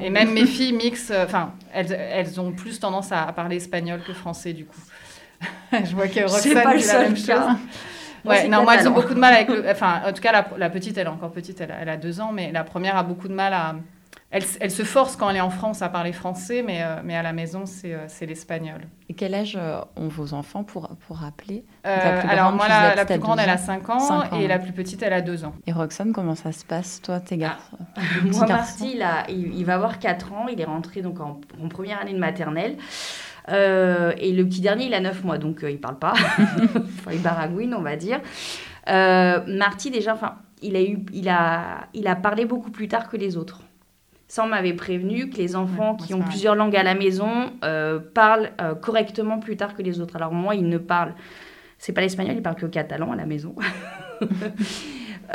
Et 0.00 0.10
même 0.10 0.32
mes 0.32 0.46
filles 0.46 0.72
mixent, 0.72 1.12
enfin, 1.16 1.52
elles, 1.72 1.90
elles, 1.90 2.40
ont 2.40 2.52
plus 2.52 2.78
tendance 2.78 3.10
à 3.10 3.24
parler 3.32 3.56
espagnol 3.56 4.00
que 4.06 4.12
français 4.12 4.52
du 4.52 4.64
coup. 4.64 4.78
je 5.72 5.94
vois 5.94 6.08
que 6.08 6.20
Roxane 6.20 6.54
pas 6.54 6.74
la 6.74 6.98
même 7.00 7.16
chose. 7.16 7.28
ouais, 8.24 8.48
non, 8.48 8.62
moi, 8.62 8.76
elles 8.76 8.88
ont 8.88 8.92
beaucoup 8.92 9.14
de 9.14 9.18
mal 9.18 9.34
avec 9.34 9.48
le. 9.48 9.64
Enfin, 9.68 10.02
en 10.06 10.12
tout 10.12 10.22
cas, 10.22 10.32
la, 10.32 10.46
la 10.56 10.70
petite, 10.70 10.96
elle 10.98 11.06
est 11.06 11.10
encore 11.10 11.32
petite, 11.32 11.60
elle, 11.60 11.74
elle, 11.80 11.88
a 11.88 11.96
deux 11.96 12.20
ans, 12.20 12.32
mais 12.32 12.52
la 12.52 12.64
première 12.64 12.96
a 12.96 13.02
beaucoup 13.02 13.28
de 13.28 13.34
mal 13.34 13.52
à. 13.52 13.74
Elle, 14.30 14.42
elle, 14.58 14.70
se 14.72 14.82
force 14.82 15.14
quand 15.14 15.30
elle 15.30 15.36
est 15.36 15.40
en 15.40 15.50
France 15.50 15.80
à 15.80 15.88
parler 15.88 16.12
français, 16.12 16.64
mais, 16.66 16.82
euh, 16.82 16.96
mais 17.04 17.14
à 17.14 17.22
la 17.22 17.32
maison, 17.32 17.66
c'est 17.66 17.94
euh, 17.94 18.26
l'espagnol. 18.26 18.80
Et 19.08 19.14
quel 19.14 19.32
âge 19.32 19.56
euh, 19.56 19.78
ont 19.94 20.08
vos 20.08 20.34
enfants 20.34 20.64
pour, 20.64 20.88
pour 21.06 21.18
rappeler 21.18 21.64
Alors, 21.84 22.50
moi, 22.50 22.66
la, 22.66 22.96
la 22.96 23.04
plus 23.04 23.20
grande, 23.20 23.38
elle 23.38 23.50
a 23.50 23.58
5 23.58 23.90
ans, 23.90 24.22
et 24.32 24.48
la 24.48 24.58
plus 24.58 24.72
petite, 24.72 25.04
elle 25.04 25.12
a 25.12 25.20
2 25.20 25.44
ans. 25.44 25.54
Et 25.68 25.72
Roxane, 25.72 26.12
comment 26.12 26.34
ça 26.34 26.50
se 26.50 26.64
passe, 26.64 27.00
toi, 27.00 27.20
tes 27.20 27.36
gars 27.36 27.58
ah. 27.96 28.00
Moi, 28.24 28.46
Marty, 28.48 28.94
il, 28.96 29.02
a, 29.02 29.30
il, 29.30 29.64
va 29.64 29.74
avoir 29.74 30.00
4 30.00 30.32
ans, 30.32 30.46
il 30.50 30.60
est 30.60 30.64
rentré 30.64 31.00
donc 31.00 31.20
en, 31.20 31.40
en 31.62 31.68
première 31.68 32.00
année 32.00 32.12
de 32.12 32.18
maternelle. 32.18 32.76
Euh, 33.50 34.12
et 34.18 34.32
le 34.32 34.44
petit 34.44 34.60
dernier, 34.60 34.86
il 34.86 34.94
a 34.94 35.00
9 35.00 35.24
mois, 35.24 35.38
donc 35.38 35.62
euh, 35.64 35.70
il 35.70 35.78
parle 35.78 35.98
pas. 35.98 36.12
enfin, 36.38 37.12
il 37.12 37.20
baragouine, 37.20 37.74
on 37.74 37.82
va 37.82 37.96
dire. 37.96 38.20
Euh, 38.88 39.40
Marty, 39.46 39.90
déjà, 39.90 40.14
enfin, 40.14 40.36
il 40.62 40.76
a, 40.76 40.82
eu, 40.82 40.98
il, 41.12 41.28
a, 41.28 41.88
il 41.94 42.06
a 42.06 42.16
parlé 42.16 42.44
beaucoup 42.46 42.70
plus 42.70 42.88
tard 42.88 43.08
que 43.08 43.16
les 43.16 43.36
autres. 43.36 43.62
Ça, 44.28 44.42
on 44.44 44.48
m'avait 44.48 44.72
prévenu 44.72 45.28
que 45.28 45.36
les 45.36 45.54
enfants 45.54 45.96
qui 45.96 46.14
ont 46.14 46.20
plusieurs 46.20 46.54
langues 46.54 46.76
à 46.76 46.82
la 46.82 46.94
maison 46.94 47.52
parlent 48.14 48.50
correctement 48.80 49.38
plus 49.38 49.56
tard 49.56 49.76
que 49.76 49.82
les 49.82 50.00
autres. 50.00 50.16
Alors 50.16 50.32
moi, 50.32 50.54
il 50.54 50.66
ne 50.66 50.78
parle, 50.78 51.14
c'est 51.78 51.92
pas 51.92 52.00
l'espagnol, 52.00 52.34
il 52.34 52.42
parle 52.42 52.56
que 52.56 52.62
le 52.62 52.70
catalan 52.70 53.12
à 53.12 53.16
la 53.16 53.26
maison. 53.26 53.54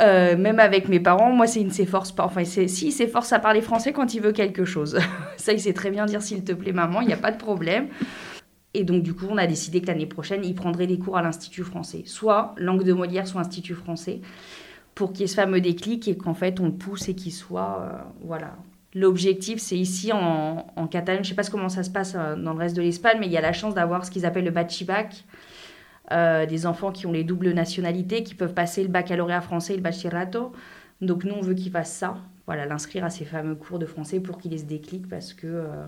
Euh, 0.00 0.36
même 0.36 0.60
avec 0.60 0.88
mes 0.88 1.00
parents, 1.00 1.32
moi, 1.32 1.46
c'est, 1.46 1.60
il 1.60 1.66
ne 1.66 1.72
s'efforce 1.72 2.12
pas. 2.12 2.24
Enfin, 2.24 2.44
c'est, 2.44 2.68
si, 2.68 2.88
il 2.88 2.92
s'efforce 2.92 3.32
à 3.32 3.38
parler 3.38 3.60
français 3.60 3.92
quand 3.92 4.14
il 4.14 4.20
veut 4.20 4.32
quelque 4.32 4.64
chose. 4.64 4.98
Ça, 5.36 5.52
il 5.52 5.60
sait 5.60 5.72
très 5.72 5.90
bien 5.90 6.06
dire 6.06 6.22
s'il 6.22 6.44
te 6.44 6.52
plaît, 6.52 6.72
maman, 6.72 7.00
il 7.00 7.08
n'y 7.08 7.12
a 7.12 7.18
pas 7.18 7.32
de 7.32 7.38
problème. 7.38 7.88
Et 8.72 8.84
donc, 8.84 9.02
du 9.02 9.14
coup, 9.14 9.26
on 9.28 9.36
a 9.36 9.46
décidé 9.46 9.80
que 9.80 9.88
l'année 9.88 10.06
prochaine, 10.06 10.44
il 10.44 10.54
prendrait 10.54 10.86
des 10.86 10.98
cours 10.98 11.16
à 11.16 11.22
l'Institut 11.22 11.64
français. 11.64 12.02
Soit 12.06 12.54
langue 12.56 12.84
de 12.84 12.92
Molière, 12.92 13.26
soit 13.26 13.40
Institut 13.40 13.74
français, 13.74 14.20
pour 14.94 15.12
qu'il 15.12 15.22
y 15.22 15.24
ait 15.24 15.26
ce 15.26 15.34
fameux 15.34 15.60
déclic 15.60 16.06
et 16.06 16.16
qu'en 16.16 16.34
fait, 16.34 16.60
on 16.60 16.66
le 16.66 16.72
pousse 16.72 17.08
et 17.08 17.14
qu'il 17.14 17.32
soit. 17.32 17.80
Euh, 17.82 17.98
voilà. 18.22 18.56
L'objectif, 18.94 19.60
c'est 19.60 19.78
ici 19.78 20.12
en, 20.12 20.66
en 20.74 20.86
Catalogne, 20.86 21.22
je 21.24 21.32
ne 21.32 21.36
sais 21.36 21.42
pas 21.42 21.48
comment 21.48 21.68
ça 21.68 21.82
se 21.82 21.90
passe 21.90 22.14
euh, 22.16 22.36
dans 22.36 22.52
le 22.52 22.58
reste 22.58 22.76
de 22.76 22.82
l'Espagne, 22.82 23.18
mais 23.20 23.26
il 23.26 23.32
y 23.32 23.36
a 23.36 23.40
la 23.40 23.52
chance 23.52 23.74
d'avoir 23.74 24.04
ce 24.04 24.10
qu'ils 24.10 24.26
appellent 24.26 24.44
le 24.44 24.50
bachibac 24.50 25.10
euh, 26.12 26.44
des 26.44 26.66
enfants 26.66 26.90
qui 26.90 27.06
ont 27.06 27.12
les 27.12 27.22
doubles 27.22 27.52
nationalités, 27.52 28.24
qui 28.24 28.34
peuvent 28.34 28.54
passer 28.54 28.82
le 28.82 28.88
baccalauréat 28.88 29.40
français 29.40 29.74
et 29.74 29.76
le 29.76 29.82
bachillerato. 29.82 30.52
Donc 31.00 31.24
nous, 31.24 31.34
on 31.34 31.40
veut 31.40 31.54
qu'ils 31.54 31.70
fassent 31.70 31.94
ça, 31.94 32.18
voilà, 32.46 32.66
l'inscrire 32.66 33.04
à 33.04 33.10
ces 33.10 33.24
fameux 33.24 33.54
cours 33.54 33.78
de 33.78 33.86
français 33.86 34.18
pour 34.18 34.38
qu'il 34.38 34.52
ait 34.52 34.58
ce 34.58 34.64
déclic 34.64 35.08
parce 35.08 35.32
que... 35.32 35.46
Euh, 35.46 35.86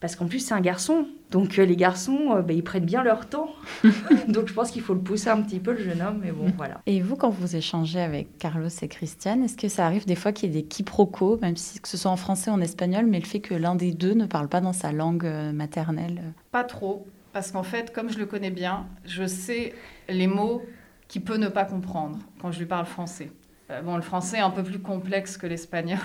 parce 0.00 0.14
qu'en 0.14 0.28
plus, 0.28 0.38
c'est 0.38 0.54
un 0.54 0.60
garçon. 0.60 1.08
Donc 1.32 1.58
euh, 1.58 1.64
les 1.64 1.74
garçons, 1.74 2.40
bah, 2.46 2.52
ils 2.52 2.62
prennent 2.62 2.84
bien 2.84 3.02
leur 3.02 3.28
temps. 3.28 3.50
Donc 4.28 4.46
je 4.46 4.54
pense 4.54 4.70
qu'il 4.70 4.82
faut 4.82 4.94
le 4.94 5.00
pousser 5.00 5.28
un 5.28 5.42
petit 5.42 5.58
peu, 5.58 5.72
le 5.72 5.82
jeune 5.82 6.02
homme. 6.02 6.20
Mais 6.22 6.30
bon, 6.30 6.52
voilà. 6.56 6.80
Et 6.86 7.00
vous, 7.00 7.16
quand 7.16 7.30
vous 7.30 7.56
échangez 7.56 8.00
avec 8.00 8.38
Carlos 8.38 8.68
et 8.68 8.88
Christiane, 8.88 9.42
est-ce 9.42 9.56
que 9.56 9.68
ça 9.68 9.86
arrive 9.86 10.06
des 10.06 10.14
fois 10.14 10.32
qu'il 10.32 10.52
y 10.52 10.56
ait 10.56 10.62
des 10.62 10.68
quiproquos, 10.68 11.38
même 11.42 11.56
si 11.56 11.80
que 11.80 11.88
ce 11.88 11.96
soit 11.96 12.12
en 12.12 12.16
français 12.16 12.50
ou 12.50 12.54
en 12.54 12.60
espagnol, 12.60 13.06
mais 13.06 13.18
le 13.18 13.26
fait 13.26 13.40
que 13.40 13.54
l'un 13.54 13.74
des 13.74 13.92
deux 13.92 14.14
ne 14.14 14.26
parle 14.26 14.48
pas 14.48 14.60
dans 14.60 14.72
sa 14.72 14.92
langue 14.92 15.28
maternelle? 15.52 16.22
Pas 16.52 16.64
trop 16.64 17.04
parce 17.32 17.52
qu'en 17.52 17.62
fait, 17.62 17.92
comme 17.92 18.10
je 18.10 18.18
le 18.18 18.26
connais 18.26 18.50
bien, 18.50 18.86
je 19.04 19.26
sais 19.26 19.74
les 20.08 20.26
mots 20.26 20.62
qu'il 21.08 21.22
peut 21.22 21.36
ne 21.36 21.48
pas 21.48 21.64
comprendre 21.64 22.18
quand 22.40 22.52
je 22.52 22.58
lui 22.58 22.66
parle 22.66 22.86
français. 22.86 23.30
Euh, 23.70 23.82
bon, 23.82 23.96
le 23.96 24.02
français 24.02 24.38
est 24.38 24.42
un 24.42 24.50
peu 24.50 24.62
plus 24.62 24.78
complexe 24.78 25.36
que 25.36 25.46
l'espagnol. 25.46 25.98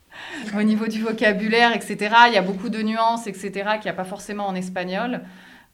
Au 0.58 0.62
niveau 0.62 0.86
du 0.86 1.02
vocabulaire, 1.02 1.74
etc., 1.74 2.14
il 2.28 2.34
y 2.34 2.36
a 2.36 2.42
beaucoup 2.42 2.68
de 2.68 2.82
nuances, 2.82 3.26
etc., 3.26 3.50
qu'il 3.52 3.84
n'y 3.84 3.90
a 3.90 3.94
pas 3.94 4.04
forcément 4.04 4.46
en 4.46 4.54
espagnol. 4.54 5.22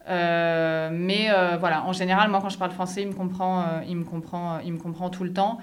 Euh, 0.07 0.89
mais 0.91 1.29
euh, 1.29 1.57
voilà, 1.57 1.85
en 1.85 1.93
général, 1.93 2.29
moi, 2.29 2.39
quand 2.41 2.49
je 2.49 2.57
parle 2.57 2.71
français, 2.71 3.01
il 3.01 3.09
me 3.09 3.13
comprend, 3.13 3.81
il 3.87 3.97
me 3.97 4.05
comprend, 4.05 4.59
il 4.59 4.73
me 4.73 4.79
comprend 4.79 5.09
tout 5.09 5.23
le 5.23 5.33
temps. 5.33 5.59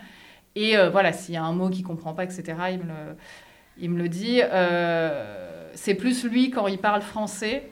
Et 0.54 0.74
voilà, 0.90 1.12
s'il 1.12 1.34
y 1.34 1.36
a 1.36 1.44
un 1.44 1.52
mot 1.52 1.68
qu'il 1.68 1.82
ne 1.82 1.86
comprend 1.86 2.14
pas, 2.14 2.24
etc., 2.24 2.44
il 2.72 2.78
me 2.78 2.84
le, 2.84 3.16
il 3.76 3.90
me 3.90 3.98
le 3.98 4.08
dit. 4.08 4.40
c'est 5.74 5.94
plus 5.94 6.24
lui, 6.24 6.50
quand 6.50 6.66
il 6.66 6.78
parle 6.78 7.02
français, 7.02 7.70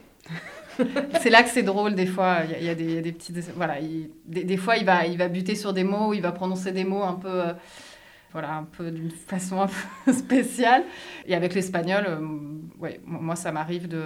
c'est 1.20 1.30
là 1.30 1.42
que 1.42 1.48
c'est 1.48 1.62
drôle 1.62 1.94
des 1.94 2.06
fois. 2.06 2.38
Il 2.58 2.64
y, 2.64 2.68
a, 2.68 2.74
des, 2.74 3.12
petits. 3.12 3.32
Voilà, 3.56 3.76
des, 4.26 4.56
fois, 4.56 4.76
il 4.76 4.84
va, 4.84 5.06
il 5.06 5.18
va 5.18 5.28
buter 5.28 5.54
sur 5.54 5.72
des 5.72 5.84
mots, 5.84 6.14
il 6.14 6.20
va 6.20 6.32
prononcer 6.32 6.72
des 6.72 6.84
mots 6.84 7.02
un 7.02 7.14
peu. 7.14 7.28
Euh, 7.28 7.52
voilà, 8.32 8.56
un 8.56 8.64
peu 8.64 8.90
d'une 8.90 9.12
façon 9.12 9.60
un 9.60 9.68
peu 9.68 10.12
spéciale. 10.12 10.82
Et 11.24 11.36
avec 11.36 11.54
l'espagnol, 11.54 12.04
euh, 12.08 12.18
ouais, 12.80 13.00
moi, 13.06 13.36
ça 13.36 13.52
m'arrive 13.52 13.86
de, 13.86 14.02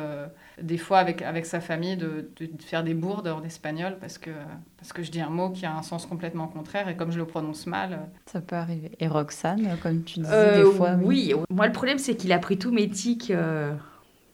des 0.61 0.77
fois 0.77 0.99
avec, 0.99 1.23
avec 1.23 1.47
sa 1.47 1.61
famille 1.61 1.97
de, 1.97 2.29
de, 2.39 2.51
faire 2.63 2.85
des 2.85 2.93
bourdes 2.93 3.29
en 3.29 3.43
espagnol 3.43 3.97
parce 3.99 4.19
que, 4.19 4.29
parce 4.77 4.93
que 4.93 5.03
je 5.03 5.11
dis 5.11 5.23
un 5.23 5.31
mot 5.31 5.49
qui 5.49 5.65
a 5.65 5.75
un 5.75 5.81
sens 5.81 6.05
complètement 6.05 6.47
contraire 6.47 6.91
et 6.91 6.97
comme 6.97 7.11
je 7.11 7.17
le 7.17 7.25
prononce 7.25 7.67
mal. 7.67 7.93
Euh, 7.95 7.97
ça 8.27 8.43
peut 8.43 8.57
arriver. 8.57 8.91
Et 9.01 9.09
Roxane, 9.09 9.79
comme 9.83 10.05
tu 10.05 10.21
disais 10.21 10.63
des 10.63 10.73
fois. 10.73 10.99
Oui. 11.03 11.33
moi, 11.49 11.67
le 11.67 11.73
problème, 11.73 11.99
c'est 11.99 12.15
qu'il 12.15 12.33
a 12.33 12.39
pris 12.39 12.59
tous 12.59 12.71
mes 12.71 12.91
tics. 12.91 13.33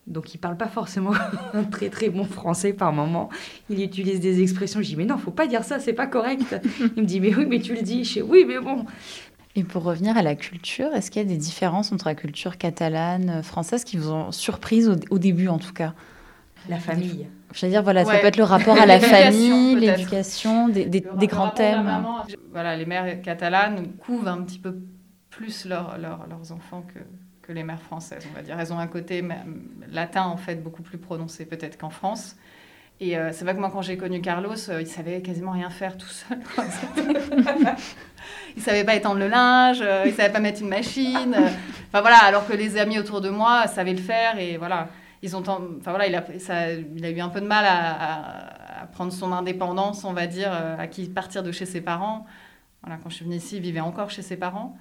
Donc 0.07 0.35
il 0.35 0.39
parle 0.39 0.57
pas 0.57 0.69
forcément 0.69 1.13
un 1.55 1.65
très 1.65 1.89
très 1.89 2.11
bon 2.11 2.25
français 2.25 2.73
par 2.73 2.93
moment. 2.93 3.31
Il 3.71 3.83
utilise 3.83 4.21
des 4.21 4.43
expressions. 4.43 4.81
Je 4.83 4.87
dis 4.87 4.97
mais 4.97 5.05
non, 5.05 5.17
faut 5.17 5.31
pas 5.31 5.47
dire 5.47 5.65
ça, 5.65 5.79
c'est 5.79 5.93
pas 5.93 6.07
correct. 6.07 6.57
Il 6.97 7.03
me 7.03 7.07
dit 7.07 7.21
mais 7.21 7.35
oui, 7.35 7.47
mais 7.47 7.61
tu 7.61 7.75
le 7.75 7.83
dis. 7.83 8.05
Je 8.05 8.15
dis 8.15 8.23
oui, 8.23 8.45
mais 8.47 8.59
bon. 8.59 8.85
Et 9.57 9.63
pour 9.63 9.85
revenir 9.85 10.17
à 10.17 10.23
la 10.23 10.35
culture, 10.35 10.93
est-ce 10.95 11.11
qu'il 11.11 11.23
y 11.23 11.25
a 11.25 11.29
des 11.29 11.37
différences 11.37 11.93
entre 11.93 12.09
la 12.09 12.17
culture 12.17 12.59
catalane, 12.59 13.43
française 13.43 13.85
qui 13.85 13.97
vous 13.97 14.11
ont 14.11 14.33
surprise 14.33 14.93
au, 15.11 15.19
début 15.19 15.47
en 15.47 15.59
tout 15.59 15.73
cas? 15.73 15.95
La 16.69 16.79
famille. 16.79 17.29
Je 17.53 17.65
veux 17.65 17.71
dire, 17.71 17.83
voilà, 17.85 18.05
ça 18.05 18.19
peut 18.19 18.27
être 18.27 18.37
le 18.37 18.43
rapport 18.43 18.77
à 18.77 18.87
la 18.87 18.99
famille, 19.01 19.77
l'éducation, 19.77 20.69
des, 20.69 20.87
des, 20.87 21.27
grands 21.29 21.51
thèmes. 21.51 21.89
voilà, 22.51 22.77
les 22.77 22.85
mères 22.85 23.23
catalanes 23.23 23.93
couvrent 23.99 24.29
un 24.29 24.43
petit 24.43 24.59
peu 24.59 24.77
plus 25.31 25.67
leurs 25.67 26.51
enfants 26.51 26.85
que, 26.93 26.99
que 27.47 27.53
les 27.53 27.63
mères 27.63 27.83
françaises, 27.83 28.27
on 28.31 28.35
va 28.35 28.43
dire. 28.43 28.59
Elles 28.59 28.73
ont 28.73 28.79
un 28.79 28.87
côté 28.87 29.23
latin, 29.91 30.25
en 30.25 30.37
fait, 30.37 30.57
beaucoup 30.57 30.83
plus 30.83 30.99
prononcé 30.99 31.45
peut-être 31.45 31.79
qu'en 31.79 31.91
France. 31.91 32.37
Et 33.01 33.19
euh, 33.19 33.33
c'est 33.33 33.45
vrai 33.45 33.55
que 33.55 33.61
moi, 33.61 33.71
quand 33.71 33.83
j'ai 33.83 33.97
connu 33.97 34.21
Carlos, 34.21 34.71
euh, 34.71 34.81
il 34.81 34.87
savait 34.87 35.21
quasiment 35.21 35.51
rien 35.51 35.69
faire 35.69 35.99
tout 35.99 36.09
seul. 36.09 36.39
il 38.57 38.63
savait 38.63 38.85
pas 38.85 38.95
étendre 38.95 39.19
le 39.19 39.29
linge, 39.29 39.81
euh, 39.83 40.05
il 40.07 40.15
savait 40.15 40.33
pas 40.33 40.39
mettre 40.41 40.63
une 40.63 40.69
machine. 40.69 41.35
Enfin 41.89 42.01
voilà, 42.01 42.19
alors 42.25 42.47
que 42.47 42.53
les 42.53 42.79
amis 42.79 42.99
autour 42.99 43.21
de 43.21 43.31
moi 43.31 43.67
savaient 43.67 43.93
le 43.93 44.03
faire 44.03 44.39
et 44.39 44.57
voilà. 44.57 44.89
Ils 45.23 45.35
ont, 45.37 45.41
enfin 45.41 45.91
voilà, 45.91 46.07
il 46.07 46.15
a, 46.15 47.11
eu 47.11 47.21
un 47.21 47.31
peu 47.31 47.41
de 47.41 47.47
mal 47.47 47.65
à, 47.67 48.83
à, 48.83 48.87
prendre 48.87 49.11
son 49.11 49.33
indépendance, 49.33 50.05
on 50.05 50.13
va 50.13 50.27
dire, 50.27 50.53
à 50.53 50.87
qui 50.87 51.09
partir 51.09 51.43
de 51.43 51.51
chez 51.51 51.65
ses 51.65 51.81
parents. 51.81 52.27
Voilà, 52.83 53.01
quand 53.03 53.09
je 53.09 53.17
suis 53.17 53.25
venue 53.25 53.37
ici, 53.37 53.57
il 53.57 53.63
vivait 53.63 53.81
encore 53.81 54.11
chez 54.11 54.21
ses 54.21 54.37
parents. 54.37 54.77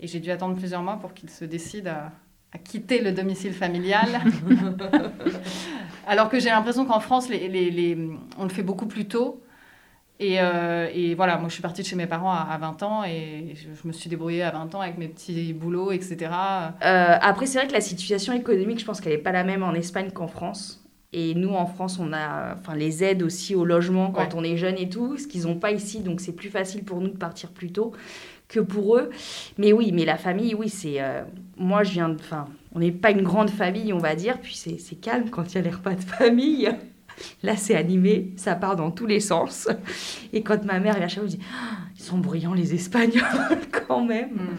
Et 0.00 0.06
j'ai 0.06 0.20
dû 0.20 0.30
attendre 0.30 0.56
plusieurs 0.56 0.82
mois 0.82 0.96
pour 0.96 1.14
qu'il 1.14 1.30
se 1.30 1.44
décide 1.44 1.88
à, 1.88 2.12
quitter 2.64 3.02
le 3.02 3.12
domicile 3.12 3.52
familial. 3.52 4.08
Alors 6.06 6.30
que 6.30 6.40
j'ai 6.40 6.48
l'impression 6.48 6.86
qu'en 6.86 7.00
France, 7.00 7.28
les, 7.28 7.48
les, 7.48 7.98
on 8.38 8.44
le 8.44 8.48
fait 8.48 8.62
beaucoup 8.62 8.86
plus 8.86 9.06
tôt. 9.06 9.42
Et, 10.18 10.40
euh, 10.40 10.88
et, 10.94 11.14
voilà, 11.14 11.36
moi 11.36 11.48
je 11.48 11.54
suis 11.54 11.62
partie 11.62 11.82
de 11.82 11.86
chez 11.86 11.96
mes 11.96 12.06
parents 12.06 12.32
à, 12.32 12.56
20 12.58 12.82
ans 12.82 13.04
et 13.04 13.54
je, 13.54 13.86
me 13.86 13.92
suis 13.92 14.08
débrouillée 14.08 14.42
à 14.42 14.50
20 14.50 14.74
ans 14.74 14.80
avec 14.80 14.96
mes 14.96 15.08
petits 15.08 15.52
boulots, 15.52 15.92
etc. 15.92 16.16
Euh, 16.82 17.18
après, 17.20 17.44
c'est 17.44 17.58
vrai 17.58 17.66
que 17.68 17.74
la 17.74 17.82
situation 17.82 18.32
économique, 18.32 18.80
je 18.80 18.86
pense 18.86 19.02
qu'elle 19.02 19.12
n'est 19.12 19.18
pas 19.18 19.32
la 19.32 19.44
même 19.44 19.62
en 19.62 19.74
Espagne 19.74 20.10
qu'en 20.10 20.28
France. 20.28 20.82
Et 21.12 21.34
nous, 21.34 21.50
en 21.50 21.66
France, 21.66 21.98
on 21.98 22.12
a 22.12 22.54
enfin, 22.54 22.74
les 22.74 23.04
aides 23.04 23.22
aussi 23.22 23.54
au 23.54 23.64
logement 23.64 24.10
quand 24.10 24.34
on 24.34 24.42
est 24.42 24.56
jeune 24.56 24.76
et 24.76 24.88
tout, 24.88 25.16
ce 25.18 25.26
qu'ils 25.26 25.42
n'ont 25.42 25.58
pas 25.58 25.70
ici. 25.70 26.00
Donc, 26.00 26.20
c'est 26.20 26.32
plus 26.32 26.50
facile 26.50 26.84
pour 26.84 27.00
nous 27.00 27.08
de 27.08 27.16
partir 27.16 27.50
plus 27.50 27.70
tôt 27.70 27.92
que 28.48 28.60
pour 28.60 28.96
eux. 28.96 29.10
Mais 29.58 29.72
oui, 29.72 29.92
mais 29.92 30.04
la 30.04 30.16
famille, 30.16 30.54
oui, 30.54 30.68
c'est. 30.68 31.00
Euh, 31.00 31.22
moi, 31.56 31.82
je 31.82 31.92
viens 31.92 32.08
de. 32.08 32.14
Enfin, 32.14 32.46
on 32.74 32.80
n'est 32.80 32.92
pas 32.92 33.10
une 33.10 33.22
grande 33.22 33.50
famille, 33.50 33.92
on 33.92 33.98
va 33.98 34.14
dire, 34.14 34.38
puis 34.40 34.54
c'est 34.54 35.00
calme 35.00 35.30
quand 35.30 35.52
il 35.52 35.56
y 35.56 35.58
a 35.58 35.62
les 35.62 35.70
repas 35.70 35.94
de 35.94 36.02
famille. 36.02 36.70
Là, 37.42 37.56
c'est 37.56 37.74
animé, 37.74 38.32
ça 38.36 38.54
part 38.54 38.76
dans 38.76 38.90
tous 38.90 39.06
les 39.06 39.20
sens. 39.20 39.68
Et 40.32 40.42
quand 40.42 40.64
ma 40.64 40.78
mère 40.80 40.96
vient 40.96 41.08
chez 41.08 41.20
moi, 41.20 41.28
je 41.30 41.36
dis 41.36 41.42
ah, 41.50 41.78
Ils 41.96 42.02
sont 42.02 42.18
bruyants, 42.18 42.52
les 42.52 42.74
Espagnols, 42.74 43.22
quand 43.86 44.04
même. 44.04 44.32
Hmm. 44.32 44.56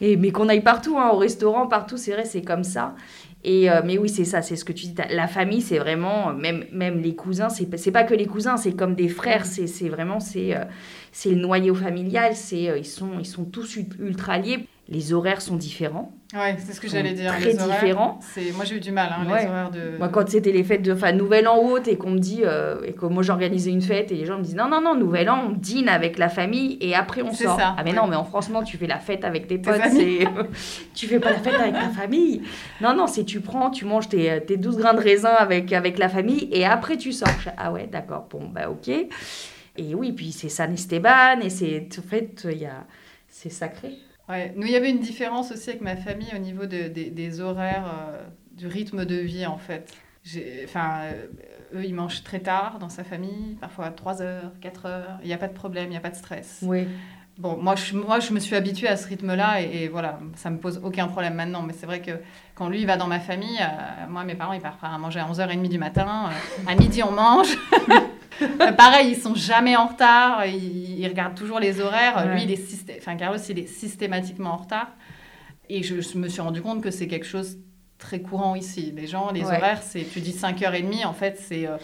Et, 0.00 0.16
mais 0.16 0.32
qu'on 0.32 0.48
aille 0.48 0.62
partout, 0.62 0.98
hein, 0.98 1.10
au 1.12 1.16
restaurant, 1.16 1.68
partout, 1.68 1.96
c'est 1.96 2.12
vrai, 2.12 2.24
c'est 2.24 2.42
comme 2.42 2.64
ça. 2.64 2.96
Et, 3.44 3.70
euh, 3.70 3.82
mais 3.84 3.98
oui, 3.98 4.08
c'est 4.08 4.24
ça, 4.24 4.40
c'est 4.40 4.56
ce 4.56 4.64
que 4.64 4.72
tu 4.72 4.86
dis. 4.86 4.94
La 5.10 5.28
famille, 5.28 5.60
c'est 5.60 5.78
vraiment, 5.78 6.32
même, 6.32 6.64
même 6.72 7.00
les 7.00 7.14
cousins, 7.14 7.50
c'est 7.50 7.90
pas 7.92 8.04
que 8.04 8.14
les 8.14 8.26
cousins, 8.26 8.56
c'est 8.56 8.72
comme 8.74 8.94
des 8.94 9.08
frères, 9.08 9.44
c'est 9.44 9.88
vraiment, 9.88 10.18
c'est 10.18 10.56
euh, 10.56 10.64
le 11.26 11.34
noyau 11.36 11.74
familial, 11.74 12.34
c'est 12.34 12.70
euh, 12.70 12.78
ils, 12.78 12.86
sont, 12.86 13.18
ils 13.18 13.26
sont 13.26 13.44
tous 13.44 13.76
ultra 14.00 14.38
liés. 14.38 14.66
Les 14.86 15.14
horaires 15.14 15.40
sont 15.40 15.56
différents. 15.56 16.12
Ouais, 16.34 16.56
c'est 16.58 16.74
ce 16.74 16.80
que 16.80 16.88
j'allais 16.88 17.12
dire. 17.12 17.34
Très 17.38 17.54
différents. 17.54 18.18
Moi, 18.54 18.64
j'ai 18.66 18.76
eu 18.76 18.80
du 18.80 18.92
mal, 18.92 19.08
hein, 19.10 19.24
les 19.24 19.46
horaires 19.46 19.70
de. 19.70 19.96
Moi, 19.96 20.10
quand 20.10 20.28
c'était 20.28 20.52
les 20.52 20.62
fêtes 20.62 20.82
de 20.82 20.92
enfin, 20.92 21.12
Nouvel 21.12 21.48
An 21.48 21.56
haute 21.58 21.88
et 21.88 21.96
qu'on 21.96 22.10
me 22.10 22.18
dit, 22.18 22.42
euh, 22.44 22.82
et 22.84 22.92
que 22.92 23.06
moi 23.06 23.22
j'organisais 23.22 23.70
une 23.70 23.80
fête 23.80 24.12
et 24.12 24.16
les 24.16 24.26
gens 24.26 24.36
me 24.36 24.42
disent, 24.42 24.56
non, 24.56 24.68
non, 24.68 24.82
non, 24.82 24.94
Nouvel 24.94 25.30
An, 25.30 25.46
on 25.48 25.52
dîne 25.52 25.88
avec 25.88 26.18
la 26.18 26.28
famille 26.28 26.76
et 26.82 26.94
après 26.94 27.22
on 27.22 27.32
sort. 27.32 27.56
Ça, 27.58 27.74
ah, 27.78 27.82
mais 27.82 27.94
non, 27.94 28.06
mais 28.06 28.16
en 28.16 28.24
franchement, 28.24 28.62
tu 28.62 28.76
fais 28.76 28.86
la 28.86 28.98
fête 28.98 29.24
avec 29.24 29.46
tes 29.46 29.56
potes, 29.56 29.80
tu 30.94 31.06
fais 31.06 31.18
pas 31.18 31.30
la 31.30 31.38
fête 31.38 31.54
avec 31.54 31.74
ta 31.74 31.88
famille. 31.88 32.42
Non, 32.82 32.94
non, 32.94 33.06
c'est 33.06 33.24
tu 33.24 33.40
prends, 33.40 33.70
tu 33.70 33.86
manges 33.86 34.08
tes, 34.10 34.44
tes 34.44 34.58
12 34.58 34.76
grains 34.76 34.94
de 34.94 35.00
raisin 35.00 35.32
avec, 35.38 35.72
avec 35.72 35.98
la 35.98 36.10
famille 36.10 36.48
et 36.52 36.66
après 36.66 36.98
tu 36.98 37.12
sors. 37.12 37.28
Ah 37.56 37.72
ouais, 37.72 37.88
d'accord, 37.90 38.26
bon, 38.30 38.48
bah 38.48 38.68
ok. 38.68 38.88
Et 39.76 39.94
oui, 39.94 40.12
puis 40.12 40.30
c'est 40.30 40.50
San 40.50 40.72
Esteban 40.72 41.40
et 41.42 41.48
c'est 41.48 41.88
en 41.98 42.02
fait, 42.02 42.46
il 42.50 42.58
y 42.58 42.66
a, 42.66 42.84
c'est 43.28 43.50
sacré. 43.50 43.94
Ouais. 44.28 44.52
Nous, 44.56 44.66
il 44.66 44.72
y 44.72 44.76
avait 44.76 44.90
une 44.90 45.00
différence 45.00 45.52
aussi 45.52 45.70
avec 45.70 45.82
ma 45.82 45.96
famille 45.96 46.32
au 46.34 46.38
niveau 46.38 46.66
de, 46.66 46.88
des 46.88 47.40
horaires, 47.40 47.86
euh, 47.86 48.22
du 48.52 48.66
rythme 48.66 49.04
de 49.04 49.16
vie, 49.16 49.46
en 49.46 49.58
fait. 49.58 49.92
Enfin, 50.64 51.02
euh, 51.02 51.26
eux, 51.74 51.84
ils 51.84 51.94
mangent 51.94 52.22
très 52.22 52.40
tard 52.40 52.78
dans 52.78 52.88
sa 52.88 53.04
famille, 53.04 53.56
parfois 53.60 53.86
à 53.86 53.90
3 53.90 54.22
heures, 54.22 54.52
4 54.60 54.86
heures. 54.86 55.18
Il 55.22 55.26
n'y 55.26 55.34
a 55.34 55.38
pas 55.38 55.48
de 55.48 55.52
problème, 55.52 55.86
il 55.86 55.90
n'y 55.90 55.96
a 55.96 56.00
pas 56.00 56.10
de 56.10 56.16
stress. 56.16 56.60
Oui. 56.62 56.86
Bon, 57.36 57.56
moi 57.56 57.74
je, 57.74 57.96
moi, 57.96 58.20
je 58.20 58.32
me 58.32 58.38
suis 58.38 58.54
habituée 58.54 58.86
à 58.86 58.96
ce 58.96 59.08
rythme-là 59.08 59.60
et, 59.60 59.88
voilà, 59.88 60.20
ça 60.36 60.50
me 60.50 60.58
pose 60.58 60.80
aucun 60.84 61.08
problème 61.08 61.34
maintenant. 61.34 61.62
Mais 61.62 61.72
c'est 61.72 61.84
vrai 61.84 62.00
que 62.00 62.12
quand 62.54 62.68
lui 62.68 62.84
va 62.84 62.96
dans 62.96 63.08
ma 63.08 63.18
famille, 63.18 63.58
euh, 63.60 64.06
moi, 64.08 64.24
mes 64.24 64.36
parents, 64.36 64.52
ils 64.52 64.60
partent 64.60 64.78
à 64.82 64.96
manger 64.98 65.18
à 65.18 65.26
11h30 65.26 65.68
du 65.68 65.78
matin. 65.78 66.30
à 66.66 66.74
midi, 66.76 67.02
on 67.02 67.10
mange. 67.10 67.58
Pareil, 68.76 69.10
ils 69.10 69.20
sont 69.20 69.34
jamais 69.34 69.76
en 69.76 69.86
retard, 69.86 70.46
ils, 70.46 71.06
regardent 71.06 71.34
toujours 71.34 71.60
les 71.60 71.80
horaires. 71.80 72.26
Lui, 72.32 72.44
il 72.44 72.50
est 72.52 72.98
enfin, 72.98 73.16
Carlos, 73.16 73.38
il 73.48 73.58
est 73.58 73.66
systématiquement 73.66 74.54
en 74.54 74.56
retard. 74.56 74.88
Et 75.68 75.82
je, 75.82 75.94
me 76.18 76.28
suis 76.28 76.40
rendu 76.40 76.60
compte 76.60 76.82
que 76.82 76.90
c'est 76.90 77.06
quelque 77.06 77.26
chose 77.26 77.58
très 77.98 78.20
courant 78.20 78.54
ici. 78.54 78.92
Les 78.94 79.06
gens, 79.06 79.30
les 79.32 79.44
horaires, 79.44 79.82
c'est 79.82 80.02
tu 80.02 80.20
dis 80.20 80.32
5h30, 80.32 81.06
en 81.06 81.12
fait, 81.14 81.40
c'est 81.40 81.66
euh, 81.66 81.78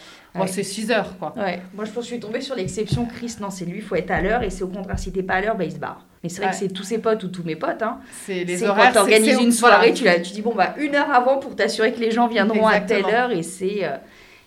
c'est 0.47 0.63
6h. 0.63 1.17
Quoi. 1.19 1.33
Ouais. 1.37 1.63
Moi, 1.75 1.85
je 1.85 1.91
pense 1.91 2.05
que 2.05 2.11
je 2.11 2.15
suis 2.15 2.21
tombée 2.21 2.41
sur 2.41 2.55
l'exception 2.55 3.07
Chris. 3.07 3.37
Non, 3.41 3.51
c'est 3.51 3.65
lui, 3.65 3.79
il 3.79 3.83
faut 3.83 3.97
être 3.97 4.11
à 4.11 4.21
l'heure. 4.21 4.43
Et 4.43 4.51
c'est 4.51 4.63
au 4.63 4.69
contraire, 4.69 4.99
si 4.99 5.13
t'es 5.13 5.23
pas 5.23 5.35
à 5.35 5.41
l'heure, 5.41 5.57
bah, 5.57 5.65
il 5.65 5.73
se 5.73 5.79
barre. 5.79 6.07
Mais 6.23 6.29
c'est 6.29 6.43
vrai 6.43 6.51
que 6.51 6.57
c'est 6.57 6.69
tous 6.69 6.83
ses 6.83 6.99
potes 6.99 7.25
ou 7.25 7.29
tous 7.29 7.43
mes 7.45 7.57
potes. 7.57 7.83
Hein. 7.83 8.01
C'est 8.27 8.45
les 8.45 8.63
horaires. 8.63 8.93
Quand 8.93 9.05
tu 9.05 9.13
organises 9.13 9.41
une 9.41 9.53
soirée, 9.53 9.95
tu, 9.95 10.05
tu 10.23 10.33
dis 10.33 10.43
bon, 10.43 10.55
bah, 10.55 10.75
une 10.79 10.95
heure 10.95 11.11
avant 11.11 11.39
pour 11.39 11.57
t'assurer 11.57 11.93
que 11.93 12.01
les 12.01 12.11
gens 12.11 12.29
viendront 12.29 12.67
à 12.67 12.81
telle 12.81 13.07
heure. 13.07 13.31
Et 13.31 13.43
c'est. 13.43 13.85
Euh, 13.85 13.97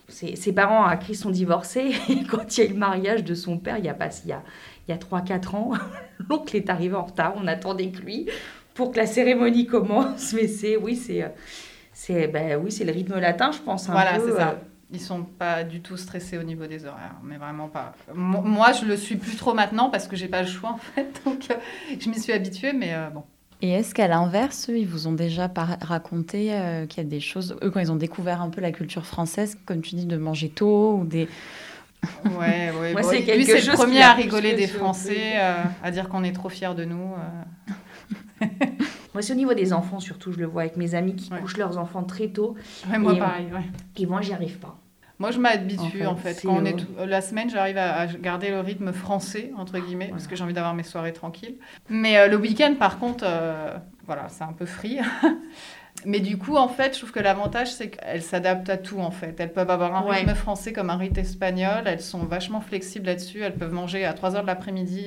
ses, 0.08 0.54
parents 0.54 0.86
à 0.86 0.98
Chris 0.98 1.16
sont 1.16 1.32
divorcés 1.32 1.92
et 2.10 2.24
quand 2.24 2.58
il 2.58 2.64
y 2.64 2.68
a 2.68 2.70
eu 2.70 2.74
le 2.74 2.80
mariage 2.80 3.24
de 3.24 3.34
son 3.34 3.58
père, 3.58 3.78
il 3.78 3.86
y 3.86 3.90
a 3.90 3.94
pas 3.94 4.10
il 4.24 4.30
y 4.30 4.34
a, 4.34 4.44
il 4.88 4.92
y 4.92 4.94
a 4.94 4.98
3-4 4.98 5.56
ans, 5.56 5.72
l'oncle 6.30 6.56
est 6.56 6.70
arrivé 6.70 6.96
en 6.96 7.04
retard, 7.04 7.34
on 7.38 7.48
attendait 7.48 7.90
que 7.90 8.02
lui 8.02 8.30
pour 8.74 8.92
que 8.92 8.98
la 8.98 9.06
cérémonie 9.06 9.66
commence. 9.66 10.34
Mais 10.34 10.48
c'est 10.48 10.78
oui, 10.78 10.96
c'est 10.96 11.32
c'est 11.94 12.28
ben, 12.28 12.60
oui, 12.62 12.72
c'est 12.72 12.86
le 12.86 12.92
rythme 12.92 13.20
latin, 13.20 13.52
je 13.52 13.60
pense. 13.60 13.88
voilà, 13.88 14.20
c'est 14.20 14.32
ça. 14.32 14.50
Euh, 14.50 14.56
Ils 14.92 15.00
sont 15.00 15.24
pas 15.24 15.64
du 15.64 15.82
tout 15.82 15.98
stressés 15.98 16.38
au 16.38 16.44
niveau 16.44 16.66
des 16.66 16.86
horaires, 16.86 17.16
mais 17.24 17.38
vraiment 17.38 17.70
pas. 17.70 17.94
Moi, 18.14 18.72
je 18.74 18.86
le 18.86 18.98
suis 18.98 19.16
plus 19.16 19.36
trop 19.36 19.54
maintenant 19.54 19.90
parce 19.90 20.08
que 20.08 20.16
j'ai 20.16 20.28
pas 20.28 20.42
le 20.42 20.48
choix 20.48 20.72
en 20.72 20.78
fait, 20.78 21.22
donc 21.26 21.50
euh, 21.52 21.56
je 22.00 22.10
m'y 22.10 22.20
suis 22.20 22.34
habituée, 22.34 22.74
mais 22.74 22.94
euh, 22.94 23.10
bon. 23.10 23.24
Et 23.64 23.70
est-ce 23.70 23.96
qu'à 23.96 24.10
l'inverse, 24.10 24.68
ils 24.68 24.86
vous 24.86 25.08
ont 25.08 25.14
déjà 25.14 25.50
raconté 25.82 26.54
euh, 26.54 26.86
qu'il 26.86 27.02
y 27.02 27.06
a 27.06 27.10
des 27.10 27.22
choses, 27.22 27.56
eux, 27.64 27.72
quand 27.72 27.80
ils 27.80 27.94
ont 27.94 27.96
découvert 27.96 28.42
un 28.42 28.50
peu 28.50 28.60
la 28.60 28.74
culture 28.74 29.06
française, 29.06 29.58
comme 29.66 29.82
tu 29.82 29.96
dis, 29.96 30.06
de 30.06 30.18
manger 30.18 30.50
tôt 30.50 30.98
ou 30.98 31.06
des. 31.06 31.30
Ouais, 32.26 32.74
ouais. 32.78 32.92
Moi, 32.92 33.04
c'est 33.04 33.22
lui, 33.22 33.46
c'est 33.46 33.66
le 33.66 33.72
premier 33.72 34.02
à 34.02 34.12
rigoler 34.16 34.54
des 34.56 34.68
Français, 34.68 35.36
euh, 35.36 35.64
à 35.82 35.92
dire 35.92 36.10
qu'on 36.10 36.26
est 36.26 36.34
trop 36.34 36.50
fiers 36.50 36.76
de 36.76 36.84
nous. 36.84 37.14
Euh. 38.42 38.46
moi, 39.14 39.22
c'est 39.22 39.32
au 39.32 39.38
niveau 39.38 39.54
des 39.54 39.72
enfants, 39.72 40.02
surtout, 40.02 40.34
je 40.34 40.40
le 40.40 40.46
vois 40.46 40.64
avec 40.64 40.76
mes 40.76 40.94
amis 40.94 41.16
qui 41.16 41.30
couchent 41.30 41.56
leurs 41.56 41.78
enfants 41.78 42.04
très 42.04 42.28
tôt. 42.28 42.56
Ouais, 42.92 43.00
moi, 43.00 43.16
pareil, 43.16 43.48
ouais. 43.54 43.64
Et 43.96 44.06
moi, 44.06 44.20
j'y 44.20 44.34
arrive 44.34 44.58
pas. 44.58 44.78
Moi, 45.24 45.32
je 45.32 45.40
m'habitue 45.40 46.06
en 46.06 46.18
fait. 46.18 46.42
Quand 46.42 46.58
on 46.58 46.66
est 46.66 46.76
La 47.08 47.22
semaine, 47.22 47.50
j'arrive 47.50 47.78
à, 47.78 48.08
garder 48.08 48.50
le 48.50 48.60
rythme 48.60 48.92
français, 48.92 49.54
entre 49.58 49.80
guillemets, 49.80 50.10
parce 50.10 50.28
que 50.28 50.36
j'ai 50.36 50.44
envie 50.44 50.54
d'avoir 50.54 50.74
mes 50.74 50.84
soirées 50.84 51.14
tranquilles. 51.14 51.56
Mais 51.88 52.18
euh, 52.18 52.28
le 52.28 52.36
week-end, 52.36 52.76
par 52.78 53.00
contre, 53.00 53.24
euh, 53.26 53.78
voilà, 54.06 54.28
c'est 54.28 54.44
un 54.44 54.52
peu 54.52 54.66
free. 54.66 55.00
Mais 56.06 56.20
du 56.20 56.38
coup, 56.38 56.58
en 56.58 56.68
fait, 56.68 56.96
je 56.96 56.98
trouve 56.98 57.14
que 57.14 57.22
l'avantage, 57.22 57.72
c'est 57.72 57.92
qu'elles 57.92 58.22
s'adaptent 58.22 58.70
à 58.70 58.76
tout, 58.76 59.00
en 59.00 59.12
fait. 59.12 59.40
Elles 59.40 59.54
peuvent 59.54 59.72
avoir 59.72 59.96
un 59.96 60.12
rythme 60.12 60.36
français 60.36 60.74
comme 60.74 60.90
un 60.90 60.98
rythme 60.98 61.22
espagnol. 61.22 61.84
Elles 61.86 62.02
sont 62.02 62.26
vachement 62.26 62.60
flexibles 62.60 63.06
là-dessus. 63.06 63.44
Elles 63.44 63.56
peuvent 63.56 63.72
manger 63.72 64.04
à 64.04 64.12
3 64.12 64.36
heures 64.36 64.42
de 64.42 64.48
l'après-midi. 64.48 65.06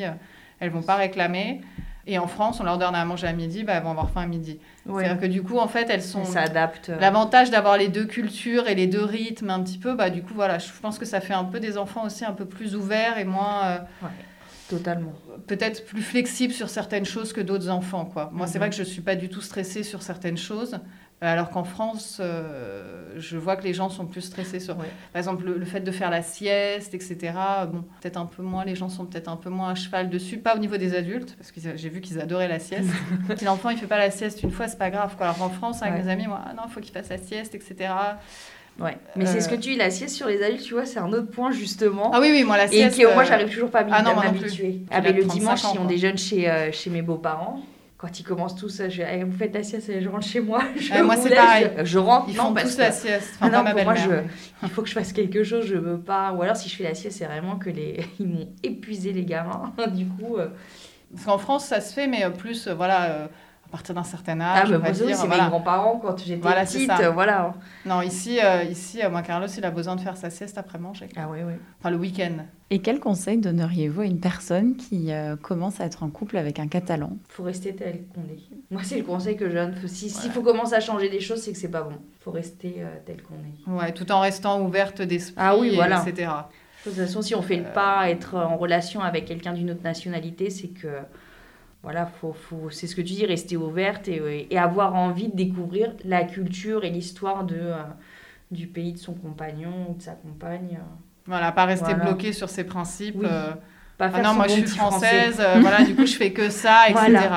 Elles 0.61 0.71
vont 0.71 0.81
pas 0.81 0.97
réclamer. 0.97 1.61
Et 2.09 2.19
en 2.19 2.29
France, 2.29 2.61
on 2.61 2.65
leur 2.65 2.79
donne 2.79 2.95
à 2.95 3.05
manger 3.05 3.27
à 3.27 3.33
midi, 3.33 3.65
bah, 3.65 3.75
elles 3.75 3.83
vont 3.83 3.91
avoir 3.91 4.11
faim 4.11 4.23
à 4.23 4.27
midi. 4.27 4.61
C'est-à-dire 4.87 5.19
que 5.19 5.27
du 5.27 5.43
coup, 5.43 5.59
en 5.59 5.67
fait, 5.67 5.91
elles 5.91 6.03
sont. 6.03 6.25
s'adaptent. 6.25 6.91
L'avantage 7.01 7.51
d'avoir 7.51 7.77
les 7.77 7.89
deux 7.89 8.05
cultures 8.05 8.69
et 8.69 8.75
les 8.77 8.87
deux 8.87 9.05
rythmes 9.05 9.51
un 9.51 9.61
petit 9.61 9.79
peu, 9.79 9.95
bah, 9.95 10.11
du 10.11 10.23
coup, 10.23 10.35
voilà, 10.35 10.59
je 10.59 10.69
pense 10.81 10.99
que 10.99 11.05
ça 11.05 11.21
fait 11.21 11.35
un 11.35 11.45
peu 11.45 11.59
des 11.59 11.77
enfants 11.79 12.05
aussi 12.05 12.25
un 12.25 12.33
peu 12.33 12.45
plus 12.45 12.77
ouverts 12.77 13.19
et 13.19 13.25
moins. 13.25 13.65
Euh, 13.65 13.79
totalement. 14.69 15.13
Peut-être 15.47 15.85
plus 15.85 16.03
flexibles 16.03 16.53
sur 16.53 16.69
certaines 16.69 17.05
choses 17.05 17.33
que 17.33 17.41
d'autres 17.41 17.69
enfants, 17.69 18.05
quoi. 18.05 18.31
Moi, 18.33 18.47
c'est 18.47 18.55
mhm. 18.55 18.61
vrai 18.61 18.71
que 18.71 18.77
je 18.77 18.83
ne 18.83 18.87
suis 18.87 19.03
pas 19.03 19.17
du 19.17 19.29
tout 19.29 19.41
stressée 19.41 19.83
sur 19.83 20.03
certaines 20.03 20.39
choses. 20.39 20.79
Alors 21.23 21.49
qu'en 21.49 21.65
France, 21.65 22.19
euh, 22.21 23.15
je 23.17 23.39
vois 23.39 23.57
que 23.57 23.63
les 23.63 23.73
gens 23.73 23.89
sont 23.89 24.05
plus 24.05 24.21
stressés 24.21 24.61
sur, 24.61 24.77
par 24.77 24.87
exemple, 25.17 25.47
le, 25.47 25.65
fait 25.65 25.81
de 25.81 25.91
faire 25.91 26.11
la 26.11 26.21
sieste, 26.21 26.93
etc. 26.93 27.33
Bon, 27.73 27.85
peut-être 28.03 28.19
un 28.19 28.27
peu 28.27 28.43
moins, 28.43 28.67
les 28.67 28.75
gens 28.75 28.91
sont 28.91 29.07
peut-être 29.07 29.29
un 29.29 29.37
peu 29.37 29.49
moins 29.49 29.71
à 29.71 29.75
cheval 29.75 30.11
dessus, 30.11 30.37
pas 30.37 30.55
au 30.55 30.59
niveau 30.59 30.77
des 30.77 30.95
adultes, 30.95 31.35
parce 31.39 31.53
que 31.53 31.61
j'ai 31.75 31.89
vu 31.89 32.03
qu'ils 32.03 32.21
adoraient 32.21 32.49
la 32.49 32.59
sieste. 32.59 32.91
si 33.37 33.47
l'enfant 33.47 33.71
il 33.71 33.79
fait 33.79 33.87
pas 33.87 33.97
la 33.97 34.11
sieste 34.11 34.43
une 34.43 34.51
fois, 34.51 34.69
c'est 34.69 34.77
pas 34.77 34.91
grave. 34.91 35.17
Quoi. 35.17 35.29
Alors 35.29 35.39
qu'en 35.39 35.49
France, 35.49 35.83
avec 35.83 36.05
mes 36.05 36.11
amis, 36.11 36.27
moi, 36.27 36.43
ah 36.47 36.53
non, 36.53 36.65
il 36.67 36.71
faut 36.71 36.81
qu'il 36.81 36.93
fasse 36.93 37.09
la 37.09 37.19
sieste, 37.19 37.55
etc. 37.55 37.95
Ouais. 38.79 38.99
Mais 39.17 39.27
c'est 39.27 39.41
ce 39.41 39.49
que 39.49 39.55
tu 39.55 39.71
dis, 39.71 39.77
la 39.77 39.91
sieste 39.91 40.15
sur 40.15 40.27
les 40.27 40.43
adultes, 40.43 40.63
tu 40.63 40.75
vois, 40.75 40.85
c'est 40.85 40.99
un 40.99 41.13
autre 41.13 41.31
point 41.31 41.51
justement. 41.51 42.11
Ah 42.13 42.21
oui, 42.21 42.29
oui, 42.31 42.45
moi 42.45 42.57
la 42.57 42.69
sieste. 42.69 42.99
Et 42.99 43.03
que 43.03 43.15
moi, 43.15 43.23
euh, 43.23 43.27
j'arrive 43.27 43.49
toujours 43.49 43.71
pas 43.71 43.81
à 43.81 43.87
ah 43.91 44.15
m'habituer. 44.15 44.81
Ah, 44.91 45.01
mais 45.01 45.13
le 45.13 45.25
dimanche, 45.25 45.63
si 45.63 45.79
on 45.79 45.87
déjeune 45.87 46.19
chez, 46.19 46.51
euh, 46.51 46.71
chez 46.73 46.91
mes 46.91 47.01
beaux-parents, 47.01 47.63
quand 47.97 48.21
ils 48.21 48.25
commencent 48.25 48.57
tous, 48.57 48.83
je, 48.89 49.03
hey, 49.03 49.23
vous 49.23 49.37
faites 49.37 49.55
la 49.55 49.63
sieste 49.63 49.89
et 49.89 50.03
je 50.03 50.09
rentre 50.09 50.27
chez 50.27 50.41
moi. 50.41 50.63
Je 50.77 51.03
moi, 51.03 51.17
c'est 51.17 51.35
pareil. 51.35 51.71
Je, 51.85 51.99
rentre. 51.99 52.27
Ils 52.29 52.35
font 52.35 52.53
tous 52.53 52.77
la 52.77 52.93
sieste. 52.93 53.39
Enfin, 53.41 53.51
non, 53.51 53.71
pour 53.71 53.85
moi, 53.85 53.95
je, 53.95 54.11
il 54.63 54.69
faut 54.69 54.83
que 54.83 54.89
je 54.89 54.95
fasse 54.95 55.13
quelque 55.13 55.43
chose. 55.43 55.65
Je 55.67 55.77
veux 55.77 55.99
pas. 55.99 56.33
Ou 56.33 56.43
alors, 56.43 56.57
si 56.57 56.69
je 56.69 56.77
fais 56.77 56.85
la 56.85 56.95
sieste, 56.95 57.17
c'est 57.19 57.25
vraiment 57.25 57.57
que 57.57 57.71
les, 57.71 58.01
ils 58.21 58.29
m'ont 58.29 58.49
épuisé 58.63 59.13
les 59.13 59.25
gamins. 59.25 59.73
du 59.89 60.05
coup. 60.07 60.37
Euh, 60.37 60.49
Parce 61.15 61.25
qu'en 61.25 61.39
France, 61.39 61.65
ça 61.65 61.81
se 61.81 61.95
fait, 61.95 62.07
mais 62.07 62.29
plus, 62.31 62.69
voilà 62.69 63.31
à 63.67 63.69
partir 63.69 63.95
d'un 63.95 64.05
certain 64.05 64.41
âge. 64.41 64.73
Ah, 64.73 64.79
mais 64.79 64.93
dire, 64.93 65.17
c'est 65.17 65.29
mes 65.29 65.37
grands-parents 65.37 65.99
quand 66.01 66.17
j'étais 66.19 66.41
voilà, 66.41 66.65
petite, 66.65 66.91
voilà. 67.13 67.55
Non, 67.85 68.01
ici, 68.01 68.39
euh, 68.43 68.63
ici 68.65 69.03
euh, 69.03 69.11
moi, 69.11 69.23
Carlos, 69.23 69.49
il 69.49 69.65
a 69.65 69.71
besoin 69.71 69.97
de 69.97 70.01
faire 70.01 70.17
sa 70.17 70.31
sieste 70.31 70.57
après 70.57 70.79
manger. 70.79 71.09
Ah 71.17 71.27
oui, 71.31 71.39
oui. 71.45 71.55
Enfin, 71.81 71.91
le 71.91 71.97
week-end. 71.97 72.45
Et 72.71 72.81
quel 72.81 73.01
conseil 73.01 73.39
donneriez-vous 73.39 74.03
à 74.03 74.05
une 74.05 74.21
personne 74.21 74.77
qui 74.77 75.13
euh, 75.13 75.37
commence 75.37 75.81
à 75.81 75.85
être 75.85 76.03
en 76.03 76.11
couple 76.11 76.37
avec 76.37 76.59
un 76.61 76.69
Catalan? 76.69 77.17
Il 77.29 77.33
faut 77.33 77.43
rester 77.43 77.75
tel 77.75 78.05
qu'on 78.15 78.23
est. 78.23 78.41
Moi, 78.71 78.83
c'est 78.85 78.99
le 78.99 79.05
conseil 79.05 79.37
que 79.37 79.49
je 79.49 79.55
donne. 79.55 79.75
S'il 79.87 80.11
si, 80.11 80.31
faut 80.31 80.43
commencer 80.43 80.75
à 80.75 80.81
changer 80.81 81.09
des 81.09 81.21
choses, 81.21 81.41
c'est 81.41 81.53
que 81.53 81.59
c'est 81.59 81.71
pas 81.71 81.83
bon. 81.83 81.97
Il 82.21 82.23
faut 82.23 82.31
rester 82.31 82.85
tel 83.05 83.23
qu'on 83.23 83.35
est. 83.35 83.77
Ouais, 83.77 83.93
tout 83.93 84.11
en 84.13 84.21
restant 84.21 84.61
ouverte 84.63 85.03
d'esprit, 85.03 85.35
ah 85.39 85.57
oui, 85.57 85.75
voilà. 85.75 86.05
etc. 86.07 86.31
De 86.85 86.91
toute 86.91 87.01
façon, 87.01 87.21
si 87.21 87.35
on 87.35 87.43
fait 87.43 87.57
le 87.57 87.65
pas, 87.65 88.09
être 88.11 88.37
en 88.37 88.57
relation 88.57 89.01
avec 89.01 89.25
quelqu'un 89.25 89.53
d'une 89.53 89.73
autre 89.73 89.83
nationalité, 89.83 90.51
c'est 90.51 90.69
que 90.69 90.89
voilà, 91.87 92.07
faut, 92.21 92.33
faut, 92.33 92.69
c'est 92.71 92.89
ce 92.89 92.97
que 92.97 93.01
tu 93.01 93.13
dis, 93.13 93.27
rester 93.27 93.57
ouverte 93.57 94.09
et, 94.09 94.49
et, 94.51 94.59
avoir 94.59 94.97
envie 94.97 95.29
de 95.29 95.37
découvrir 95.37 95.93
la 96.05 96.25
culture 96.25 96.83
et 96.83 96.91
l'histoire 96.91 97.45
de, 97.45 97.55
euh, 97.61 97.77
du 98.51 98.67
pays 98.67 98.93
de 98.95 98.99
son 98.99 99.15
compagnon 99.15 99.71
ou 99.91 99.95
de 99.95 100.03
sa 100.03 100.11
compagne. 100.15 100.81
Voilà, 101.27 101.53
pas 101.53 101.65
rester 101.65 101.95
bloqué 101.95 102.33
sur 102.33 102.49
ses 102.49 102.65
principes. 102.65 103.23
Euh, 103.23 103.53
pas 103.99 104.11
ah 104.13 104.21
non, 104.21 104.35
moi 104.35 104.49
je 104.49 104.55
suis 104.55 104.67
française, 104.67 105.37
euh, 105.39 105.59
voilà, 105.61 105.85
du 105.85 105.95
coup 105.95 106.07
je 106.07 106.17
fais 106.17 106.33
que 106.33 106.51
ça, 106.51 106.89
etc. 106.89 107.29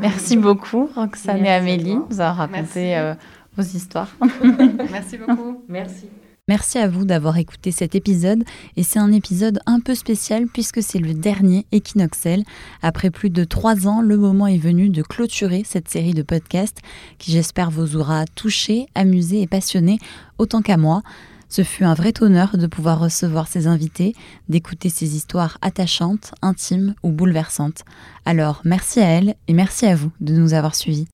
Merci 0.00 0.38
beaucoup, 0.38 0.88
Roxane 0.94 1.44
et 1.44 1.50
Amélie, 1.50 1.98
vous 2.08 2.22
avoir 2.22 2.48
raconté 2.48 3.12
vos 3.54 3.62
histoires. 3.62 4.16
Merci 4.90 5.18
beaucoup. 5.18 5.62
Merci. 5.68 6.08
Merci 6.48 6.78
à 6.78 6.88
vous 6.88 7.04
d'avoir 7.04 7.36
écouté 7.36 7.72
cet 7.72 7.94
épisode 7.94 8.42
et 8.76 8.82
c'est 8.82 8.98
un 8.98 9.12
épisode 9.12 9.60
un 9.66 9.80
peu 9.80 9.94
spécial 9.94 10.46
puisque 10.46 10.82
c'est 10.82 10.98
le 10.98 11.12
dernier 11.12 11.66
Equinoxel. 11.72 12.42
Après 12.80 13.10
plus 13.10 13.28
de 13.28 13.44
trois 13.44 13.86
ans, 13.86 14.00
le 14.00 14.16
moment 14.16 14.46
est 14.46 14.56
venu 14.56 14.88
de 14.88 15.02
clôturer 15.02 15.62
cette 15.66 15.90
série 15.90 16.14
de 16.14 16.22
podcasts 16.22 16.78
qui 17.18 17.32
j'espère 17.32 17.70
vous 17.70 17.96
aura 17.96 18.24
touché, 18.24 18.86
amusé 18.94 19.42
et 19.42 19.46
passionné 19.46 19.98
autant 20.38 20.62
qu'à 20.62 20.78
moi. 20.78 21.02
Ce 21.50 21.62
fut 21.62 21.84
un 21.84 21.94
vrai 21.94 22.14
honneur 22.22 22.56
de 22.56 22.66
pouvoir 22.66 22.98
recevoir 22.98 23.46
ces 23.46 23.66
invités, 23.66 24.14
d'écouter 24.48 24.88
ces 24.88 25.16
histoires 25.16 25.58
attachantes, 25.60 26.32
intimes 26.40 26.94
ou 27.02 27.12
bouleversantes. 27.12 27.84
Alors 28.24 28.62
merci 28.64 29.00
à 29.00 29.06
elles 29.06 29.34
et 29.48 29.52
merci 29.52 29.84
à 29.84 29.94
vous 29.94 30.12
de 30.22 30.32
nous 30.32 30.54
avoir 30.54 30.74
suivis. 30.74 31.08